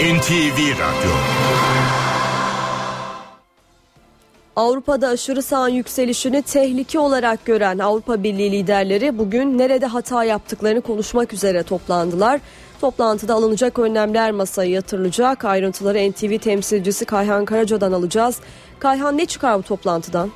[0.00, 1.14] NTV Radyo
[4.56, 11.32] Avrupa'da aşırı sağın yükselişini tehlike olarak gören Avrupa Birliği liderleri bugün nerede hata yaptıklarını konuşmak
[11.32, 12.40] üzere toplandılar.
[12.80, 15.44] Toplantıda alınacak önlemler masaya yatırılacak.
[15.44, 18.40] Ayrıntıları NTV temsilcisi Kayhan Karaca'dan alacağız.
[18.78, 20.30] Kayhan ne çıkar bu toplantıdan?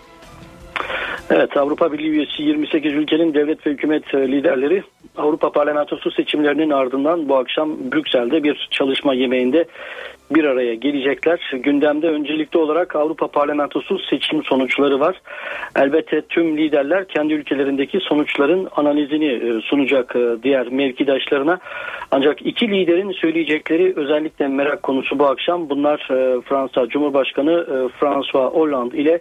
[1.31, 4.83] Evet Avrupa Birliği üyesi 28 ülkenin devlet ve hükümet liderleri
[5.17, 9.65] Avrupa Parlamentosu seçimlerinin ardından bu akşam Brüksel'de bir çalışma yemeğinde
[10.31, 11.53] bir araya gelecekler.
[11.53, 15.21] Gündemde öncelikli olarak Avrupa Parlamentosu seçim sonuçları var.
[15.77, 21.59] Elbette tüm liderler kendi ülkelerindeki sonuçların analizini e, sunacak e, diğer mevkidaşlarına.
[22.11, 25.71] Ancak iki liderin söyleyecekleri özellikle merak konusu bu akşam.
[25.71, 29.21] Bunlar e, Fransa Cumhurbaşkanı François Hollande ile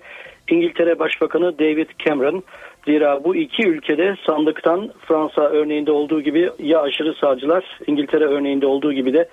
[0.49, 2.43] İngiltere Başbakanı David Cameron.
[2.85, 8.93] Zira bu iki ülkede sandıktan Fransa örneğinde olduğu gibi ya aşırı sağcılar İngiltere örneğinde olduğu
[8.93, 9.29] gibi de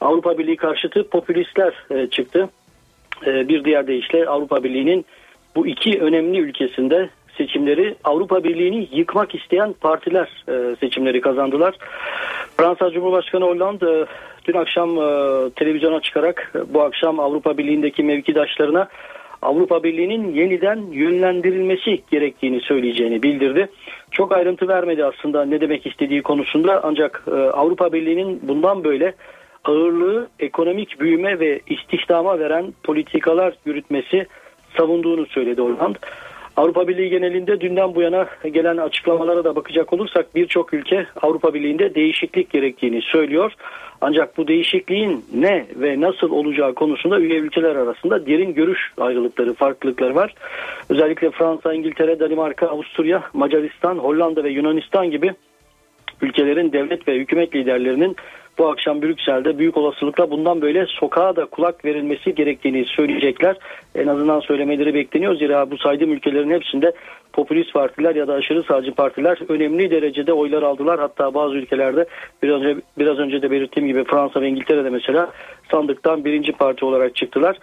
[0.00, 2.48] Avrupa Birliği karşıtı popülistler e, çıktı.
[3.26, 5.04] E, bir diğer deyişle Avrupa Birliği'nin
[5.56, 11.74] bu iki önemli ülkesinde seçimleri Avrupa Birliği'ni yıkmak isteyen partiler e, seçimleri kazandılar.
[12.56, 14.06] Fransa Cumhurbaşkanı Hollande
[14.44, 14.96] dün akşam
[15.56, 18.88] televizyona çıkarak bu akşam Avrupa Birliği'ndeki mevkidaşlarına
[19.42, 23.68] Avrupa Birliği'nin yeniden yönlendirilmesi gerektiğini söyleyeceğini bildirdi.
[24.10, 29.14] Çok ayrıntı vermedi aslında ne demek istediği konusunda ancak Avrupa Birliği'nin bundan böyle
[29.68, 34.26] ağırlığı ekonomik büyüme ve istihdama veren politikalar yürütmesi
[34.76, 35.98] savunduğunu söyledi Hollande.
[36.56, 41.94] Avrupa Birliği genelinde dünden bu yana gelen açıklamalara da bakacak olursak birçok ülke Avrupa Birliği'nde
[41.94, 43.52] değişiklik gerektiğini söylüyor.
[44.00, 50.14] Ancak bu değişikliğin ne ve nasıl olacağı konusunda üye ülkeler arasında derin görüş ayrılıkları, farklılıkları
[50.14, 50.34] var.
[50.90, 55.34] Özellikle Fransa, İngiltere, Danimarka, Avusturya, Macaristan, Hollanda ve Yunanistan gibi
[56.22, 58.16] ülkelerin devlet ve hükümet liderlerinin
[58.58, 63.56] bu akşam Brüksel'de büyük olasılıkla bundan böyle sokağa da kulak verilmesi gerektiğini söyleyecekler.
[63.94, 65.36] En azından söylemeleri bekleniyor.
[65.36, 66.92] Zira bu saydığım ülkelerin hepsinde
[67.32, 71.00] popülist partiler ya da aşırı sağcı partiler önemli derecede oylar aldılar.
[71.00, 72.06] Hatta bazı ülkelerde
[72.42, 75.30] biraz önce, biraz önce de belirttiğim gibi Fransa ve İngiltere'de mesela
[75.70, 77.58] sandıktan birinci parti olarak çıktılar.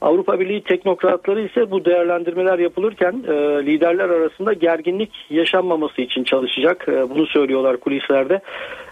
[0.00, 3.32] Avrupa Birliği teknokratları ise bu değerlendirmeler yapılırken e,
[3.66, 6.86] liderler arasında gerginlik yaşanmaması için çalışacak.
[6.88, 8.40] E, bunu söylüyorlar kulislerde.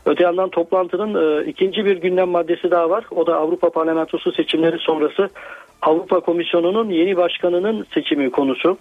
[0.07, 3.05] Öte yandan toplantının e, ikinci bir gündem maddesi daha var.
[3.11, 5.31] O da Avrupa Parlamentosu seçimleri sonrası
[5.83, 8.79] Avrupa Komisyonu'nun yeni başkanının seçimi konusu.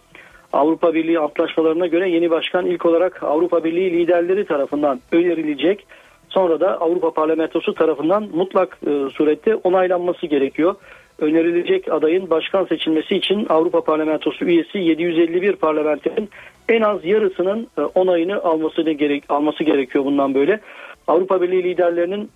[0.53, 5.85] Avrupa Birliği antlaşmalarına göre yeni başkan ilk olarak Avrupa Birliği liderleri tarafından önerilecek.
[6.29, 10.75] Sonra da Avrupa Parlamentosu tarafından mutlak e, surette onaylanması gerekiyor.
[11.19, 16.29] Önerilecek adayın başkan seçilmesi için Avrupa Parlamentosu üyesi 751 parlamenterin
[16.69, 20.59] en az yarısının e, onayını alması, gerek, alması gerekiyor bundan böyle.
[21.07, 22.29] Avrupa Birliği liderlerinin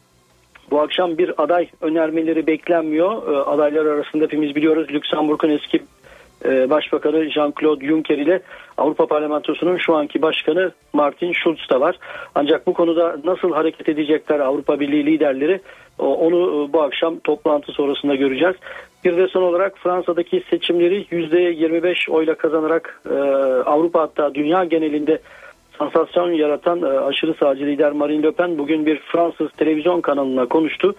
[0.71, 3.34] bu akşam bir aday önermeleri beklenmiyor.
[3.34, 5.80] E, adaylar arasında hepimiz biliyoruz Lüksemburg'un eski
[6.45, 8.41] Başbakanı Jean-Claude Juncker ile
[8.77, 11.95] Avrupa Parlamentosu'nun şu anki başkanı Martin Schulz da var.
[12.35, 15.61] Ancak bu konuda nasıl hareket edecekler Avrupa Birliği liderleri
[15.99, 18.55] onu e, bu akşam toplantı sonrasında göreceğiz.
[19.05, 23.13] Bir de son olarak Fransa'daki seçimleri %25 oyla kazanarak e,
[23.65, 25.19] Avrupa hatta dünya genelinde
[25.77, 30.95] sansasyon yaratan aşırı sağcı lider Marine Le Pen bugün bir Fransız televizyon kanalına konuştu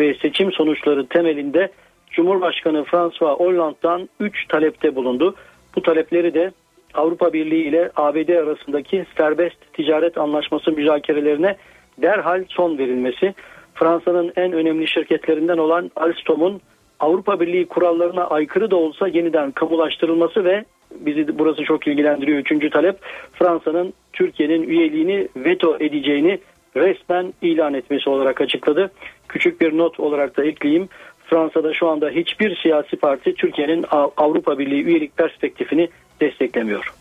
[0.00, 1.68] ve seçim sonuçları temelinde
[2.16, 5.34] Cumhurbaşkanı François Hollande'dan 3 talepte bulundu.
[5.76, 6.50] Bu talepleri de
[6.94, 11.56] Avrupa Birliği ile ABD arasındaki serbest ticaret anlaşması müzakerelerine
[11.98, 13.34] derhal son verilmesi,
[13.74, 16.60] Fransa'nın en önemli şirketlerinden olan Alstom'un
[17.00, 22.38] Avrupa Birliği kurallarına aykırı da olsa yeniden kamulaştırılması ve bizi burası çok ilgilendiriyor.
[22.38, 22.96] Üçüncü talep
[23.32, 26.38] Fransa'nın Türkiye'nin üyeliğini veto edeceğini
[26.76, 28.90] resmen ilan etmesi olarak açıkladı.
[29.28, 30.88] Küçük bir not olarak da ekleyeyim.
[31.24, 33.84] Fransa'da şu anda hiçbir siyasi parti Türkiye'nin
[34.16, 35.88] Avrupa Birliği üyelik perspektifini
[36.20, 36.94] desteklemiyor.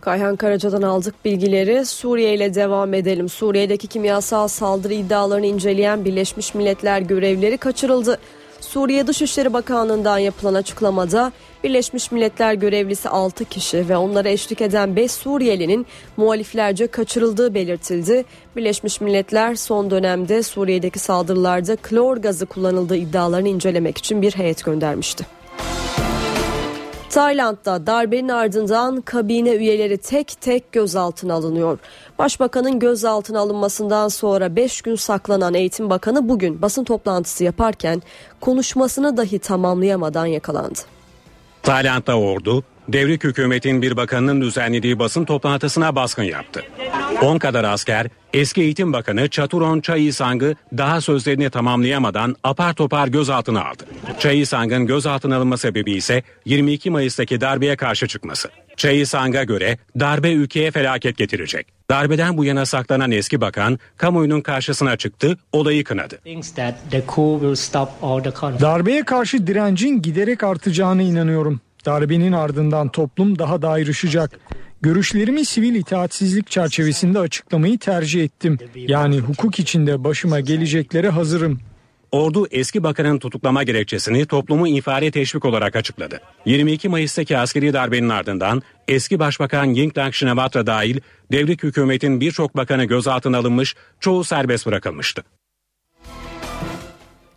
[0.00, 1.84] Kayhan Karaca'dan aldık bilgileri.
[1.84, 3.28] Suriye ile devam edelim.
[3.28, 8.18] Suriye'deki kimyasal saldırı iddialarını inceleyen Birleşmiş Milletler görevleri kaçırıldı.
[8.60, 11.32] Suriye Dışişleri Bakanlığı'ndan yapılan açıklamada
[11.64, 15.86] Birleşmiş Milletler görevlisi 6 kişi ve onlara eşlik eden 5 Suriyelinin
[16.16, 18.24] muhaliflerce kaçırıldığı belirtildi.
[18.56, 25.39] Birleşmiş Milletler son dönemde Suriye'deki saldırılarda klor gazı kullanıldığı iddialarını incelemek için bir heyet göndermişti.
[27.10, 31.78] Tayland'da darbenin ardından kabine üyeleri tek tek gözaltına alınıyor.
[32.18, 38.02] Başbakanın gözaltına alınmasından sonra 5 gün saklanan Eğitim Bakanı bugün basın toplantısı yaparken
[38.40, 40.78] konuşmasını dahi tamamlayamadan yakalandı.
[41.62, 46.62] Tayland'da ordu, devrik hükümetin bir bakanının düzenlediği basın toplantısına baskın yaptı.
[47.22, 53.84] 10 kadar asker eski eğitim bakanı Chaturon Chaisang'ı daha sözlerini tamamlayamadan apar topar gözaltına aldı.
[54.18, 58.48] Chaisang'ın gözaltına alınma sebebi ise 22 Mayıs'taki darbeye karşı çıkması.
[58.76, 61.66] Chaisang'a göre darbe ülkeye felaket getirecek.
[61.90, 66.18] Darbeden bu yana saklanan eski bakan kamuoyunun karşısına çıktı, olayı kınadı.
[68.60, 71.60] Darbeye karşı direncin giderek artacağına inanıyorum.
[71.86, 74.40] Darbenin ardından toplum daha da ayrışacak.
[74.82, 78.58] Görüşlerimi sivil itaatsizlik çerçevesinde açıklamayı tercih ettim.
[78.74, 81.60] Yani hukuk içinde başıma geleceklere hazırım.
[82.12, 86.20] Ordu eski bakanın tutuklama gerekçesini toplumu infare teşvik olarak açıkladı.
[86.44, 91.00] 22 Mayıs'taki askeri darbenin ardından eski başbakan Yingluck Shinawatra dahil
[91.32, 95.22] devrik hükümetin birçok bakanı gözaltına alınmış, çoğu serbest bırakılmıştı.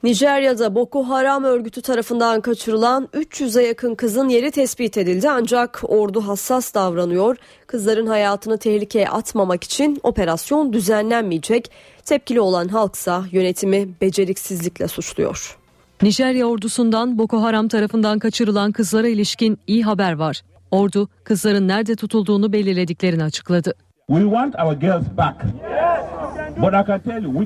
[0.04, 6.74] Nijerya'da Boko Haram örgütü tarafından kaçırılan 300'e yakın kızın yeri tespit edildi ancak ordu hassas
[6.74, 7.38] davranıyor.
[7.68, 11.72] Kızların hayatını tehlikeye atmamak için operasyon düzenlenmeyecek.
[12.06, 15.58] Tepkili olan halksa yönetimi beceriksizlikle suçluyor.
[16.02, 20.42] Nijerya ordusundan Boko Haram tarafından kaçırılan kızlara ilişkin iyi haber var.
[20.72, 23.74] Ordu kızların nerede tutulduğunu belirlediklerini açıkladı.
[24.08, 25.36] We want our girls back.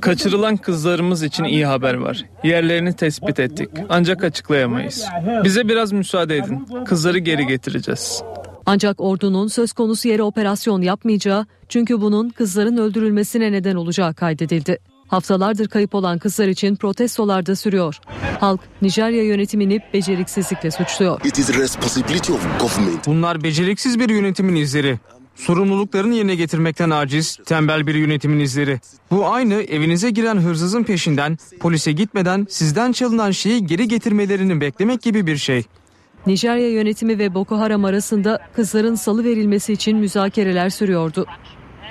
[0.01, 2.25] Kaçırılan kızlarımız için iyi haber var.
[2.43, 3.69] Yerlerini tespit ettik.
[3.89, 5.05] Ancak açıklayamayız.
[5.43, 6.67] Bize biraz müsaade edin.
[6.85, 8.23] Kızları geri getireceğiz.
[8.65, 14.77] Ancak ordunun söz konusu yere operasyon yapmayacağı çünkü bunun kızların öldürülmesine neden olacağı kaydedildi.
[15.07, 17.99] Haftalardır kayıp olan kızlar için protestolar da sürüyor.
[18.39, 21.21] Halk Nijerya yönetimini beceriksizlikle suçluyor.
[23.05, 24.99] Bunlar beceriksiz bir yönetimin izleri.
[25.37, 28.79] Sorumluluklarını yerine getirmekten aciz, tembel bir yönetimin izleri.
[29.11, 35.27] Bu aynı evinize giren hırsızın peşinden, polise gitmeden sizden çalınan şeyi geri getirmelerini beklemek gibi
[35.27, 35.63] bir şey.
[36.27, 41.25] Nijerya yönetimi ve Boko Haram arasında kızların salı verilmesi için müzakereler sürüyordu.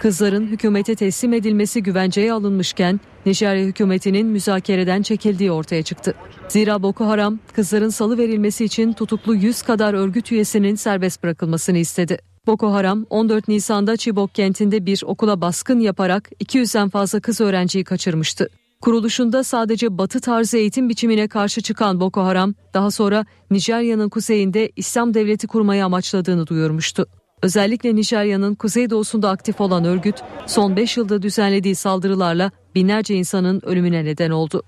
[0.00, 6.14] Kızların hükümete teslim edilmesi güvenceye alınmışken Nijerya hükümetinin müzakereden çekildiği ortaya çıktı.
[6.48, 12.18] Zira Boko Haram kızların salı verilmesi için tutuklu 100 kadar örgüt üyesinin serbest bırakılmasını istedi.
[12.46, 18.48] Boko Haram 14 Nisan'da Chibok kentinde bir okula baskın yaparak 200'den fazla kız öğrenciyi kaçırmıştı.
[18.80, 25.14] Kuruluşunda sadece batı tarzı eğitim biçimine karşı çıkan Boko Haram, daha sonra Nijerya'nın kuzeyinde İslam
[25.14, 27.06] devleti kurmayı amaçladığını duyurmuştu.
[27.42, 30.16] Özellikle Nijerya'nın kuzeydoğusunda aktif olan örgüt,
[30.46, 34.62] son 5 yılda düzenlediği saldırılarla binlerce insanın ölümüne neden oldu.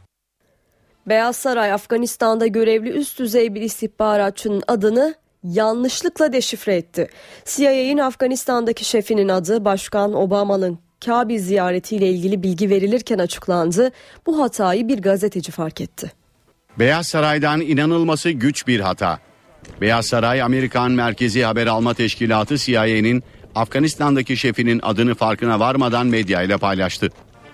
[1.07, 5.15] Beyaz Saray Afganistan'da görevli üst düzey bir istihbaratçının adını
[5.49, 7.09] yanlışlıkla deşifre etti.
[7.45, 13.91] CIA'in Afganistan'daki şefinin adı Başkan Obama'nın Kabil ziyaretiyle ilgili bilgi verilirken açıklandı.
[14.27, 16.13] Bu hatayı bir gazeteci fark etti.
[16.79, 19.19] Beyaz Saray'dan inanılması güç bir hata.
[19.81, 23.23] Beyaz Saray Amerikan Merkezi Haber Alma Teşkilatı CIA'nin
[23.55, 27.09] Afganistan'daki şefinin adını farkına varmadan medya ile paylaştı.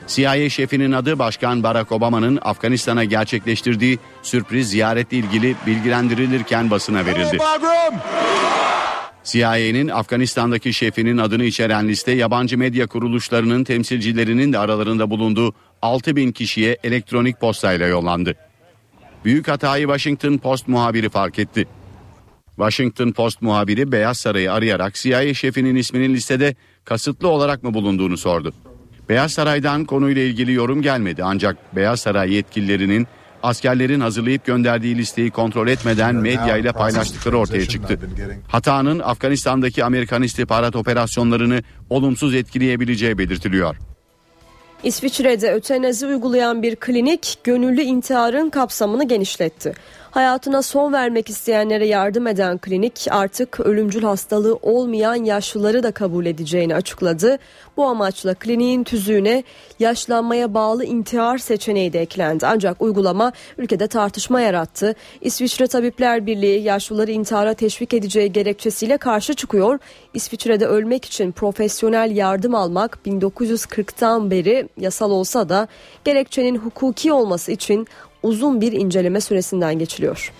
[0.06, 7.38] CIA şefinin adı Başkan Barack Obama'nın Afganistan'a gerçekleştirdiği sürpriz ziyaretle ilgili bilgilendirilirken basına verildi.
[9.24, 16.32] CIA'nin Afganistan'daki şefinin adını içeren liste yabancı medya kuruluşlarının temsilcilerinin de aralarında bulunduğu 6 bin
[16.32, 18.34] kişiye elektronik postayla yollandı.
[19.24, 21.66] Büyük hatayı Washington Post muhabiri fark etti.
[22.56, 28.52] Washington Post muhabiri Beyaz Saray'ı arayarak CIA şefinin isminin listede kasıtlı olarak mı bulunduğunu sordu.
[29.08, 33.06] Beyaz Saray'dan konuyla ilgili yorum gelmedi ancak Beyaz Saray yetkililerinin
[33.42, 37.98] askerlerin hazırlayıp gönderdiği listeyi kontrol etmeden medya ile paylaştıkları ortaya çıktı.
[38.48, 43.76] Hatanın Afganistan'daki Amerikan istihbarat operasyonlarını olumsuz etkileyebileceği belirtiliyor.
[44.84, 49.74] İsviçre'de ötenazi uygulayan bir klinik gönüllü intiharın kapsamını genişletti.
[50.14, 56.74] Hayatına son vermek isteyenlere yardım eden klinik artık ölümcül hastalığı olmayan yaşlıları da kabul edeceğini
[56.74, 57.38] açıkladı.
[57.76, 59.44] Bu amaçla kliniğin tüzüğüne
[59.78, 62.46] yaşlanmaya bağlı intihar seçeneği de eklendi.
[62.46, 64.94] Ancak uygulama ülkede tartışma yarattı.
[65.20, 69.78] İsviçre Tabipler Birliği yaşlıları intihara teşvik edeceği gerekçesiyle karşı çıkıyor.
[70.14, 75.68] İsviçre'de ölmek için profesyonel yardım almak 1940'tan beri yasal olsa da
[76.04, 77.86] gerekçenin hukuki olması için
[78.24, 80.32] uzun bir inceleme süresinden geçiliyor.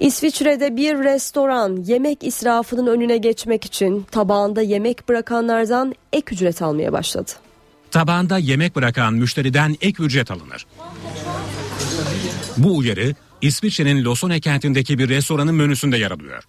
[0.00, 7.30] İsviçre'de bir restoran yemek israfının önüne geçmek için tabağında yemek bırakanlardan ek ücret almaya başladı.
[7.90, 10.66] Tabağında yemek bırakan müşteriden ek ücret alınır.
[12.56, 16.44] Bu uyarı İsviçre'nin Losone kentindeki bir restoranın menüsünde yer alıyor.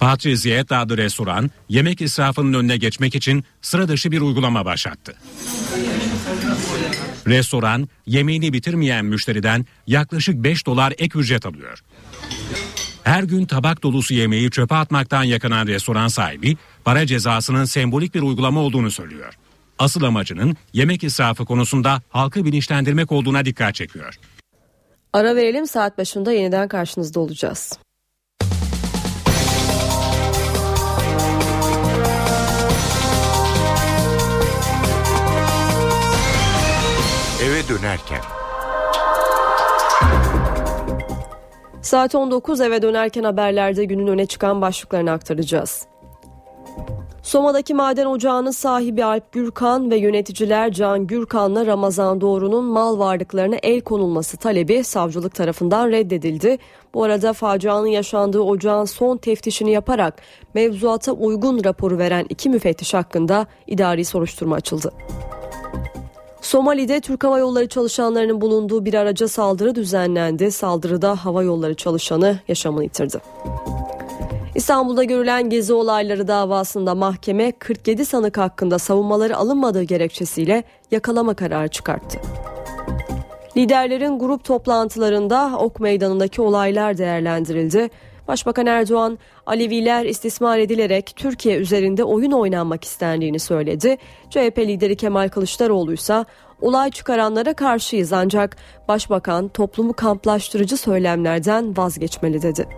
[0.00, 5.14] Patriziet adlı restoran yemek israfının önüne geçmek için sıra dışı bir uygulama başlattı.
[7.26, 11.82] Restoran yemeğini bitirmeyen müşteriden yaklaşık 5 dolar ek ücret alıyor.
[13.04, 18.60] Her gün tabak dolusu yemeği çöpe atmaktan yakınan restoran sahibi para cezasının sembolik bir uygulama
[18.60, 19.34] olduğunu söylüyor.
[19.78, 24.14] Asıl amacının yemek israfı konusunda halkı bilinçlendirmek olduğuna dikkat çekiyor.
[25.12, 27.78] Ara verelim saat başında yeniden karşınızda olacağız.
[37.68, 38.20] Dönerken.
[41.82, 45.86] Saat 19 eve dönerken haberlerde günün öne çıkan başlıklarını aktaracağız.
[47.22, 53.80] Soma'daki maden ocağının sahibi Alp Gürkan ve yöneticiler Can Gürkan'la Ramazan Doğru'nun mal varlıklarına el
[53.80, 56.58] konulması talebi savcılık tarafından reddedildi.
[56.94, 60.22] Bu arada facianın yaşandığı ocağın son teftişini yaparak
[60.54, 64.92] mevzuata uygun raporu veren iki müfettiş hakkında idari soruşturma açıldı.
[66.46, 70.50] Somali'de Türk Hava Yolları çalışanlarının bulunduğu bir araca saldırı düzenlendi.
[70.50, 73.18] Saldırıda hava yolları çalışanı yaşamını yitirdi.
[74.54, 82.18] İstanbul'da görülen gezi olayları davasında mahkeme 47 sanık hakkında savunmaları alınmadığı gerekçesiyle yakalama kararı çıkarttı.
[83.56, 87.90] Liderlerin grup toplantılarında Ok Meydanı'ndaki olaylar değerlendirildi.
[88.28, 93.96] Başbakan Erdoğan, Aleviler istismar edilerek Türkiye üzerinde oyun oynanmak istendiğini söyledi.
[94.30, 96.24] CHP lideri Kemal Kılıçdaroğlu ise
[96.60, 98.56] olay çıkaranlara karşıyız ancak
[98.88, 102.68] Başbakan toplumu kamplaştırıcı söylemlerden vazgeçmeli dedi.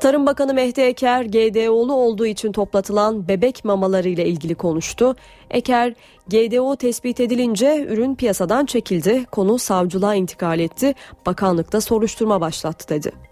[0.00, 5.16] Tarım Bakanı Mehdi Eker, GDO'lu olduğu için toplatılan bebek mamaları ile ilgili konuştu.
[5.50, 5.94] Eker,
[6.28, 10.94] GDO tespit edilince ürün piyasadan çekildi, konu savcılığa intikal etti,
[11.26, 13.31] bakanlıkta soruşturma başlattı dedi.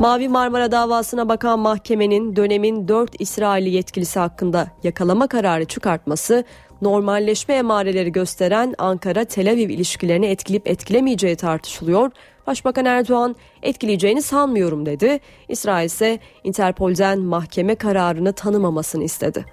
[0.00, 6.44] Mavi Marmara davasına bakan mahkemenin dönemin 4 İsrailli yetkilisi hakkında yakalama kararı çıkartması
[6.82, 12.10] normalleşme emareleri gösteren Ankara-Tel Aviv ilişkilerini etkileyip etkilemeyeceği tartışılıyor.
[12.46, 15.20] Başbakan Erdoğan etkileyeceğini sanmıyorum dedi.
[15.48, 19.44] İsrail ise Interpol'den mahkeme kararını tanımamasını istedi.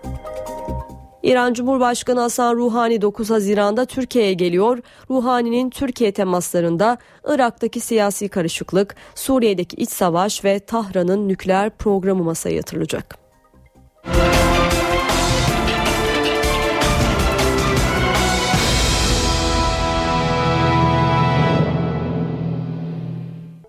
[1.26, 4.80] İran Cumhurbaşkanı Hasan Ruhani 9 Haziran'da Türkiye'ye geliyor.
[5.10, 6.98] Ruhani'nin Türkiye temaslarında
[7.28, 13.25] Irak'taki siyasi karışıklık, Suriye'deki iç savaş ve Tahran'ın nükleer programı masaya yatırılacak.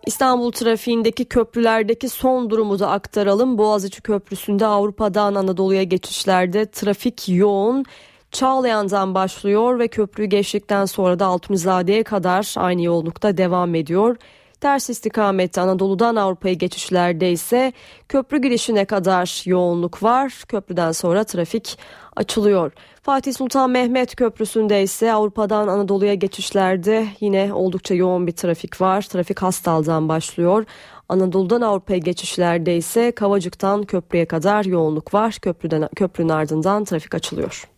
[0.06, 3.58] İstanbul trafiğindeki köprülerdeki son durumu da aktaralım.
[3.58, 7.84] Boğaziçi Köprüsü'nde Avrupa'dan Anadolu'ya geçişlerde trafik yoğun.
[8.30, 14.16] Çağlayan'dan başlıyor ve köprüyü geçtikten sonra da Altunizade'ye kadar aynı yoğunlukta devam ediyor.
[14.60, 17.72] Ters istikamette Anadolu'dan Avrupa'ya geçişlerde ise
[18.08, 20.42] köprü girişine kadar yoğunluk var.
[20.48, 21.78] Köprüden sonra trafik
[22.16, 22.72] açılıyor.
[23.02, 29.02] Fatih Sultan Mehmet Köprüsü'nde ise Avrupa'dan Anadolu'ya geçişlerde yine oldukça yoğun bir trafik var.
[29.02, 30.64] Trafik Hastal'dan başlıyor.
[31.08, 35.38] Anadolu'dan Avrupa'ya geçişlerde ise Kavacık'tan köprüye kadar yoğunluk var.
[35.42, 37.75] Köprüden, köprünün ardından trafik açılıyor.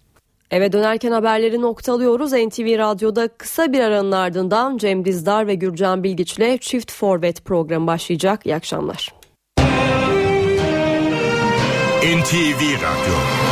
[0.51, 2.33] Eve dönerken haberleri noktalıyoruz.
[2.33, 8.47] NTV Radyo'da kısa bir aranın ardından Cem Dizdar ve Gürcan Bilgiç'le Çift Forvet programı başlayacak.
[8.47, 9.15] İyi akşamlar.
[12.03, 13.48] NTV Radyo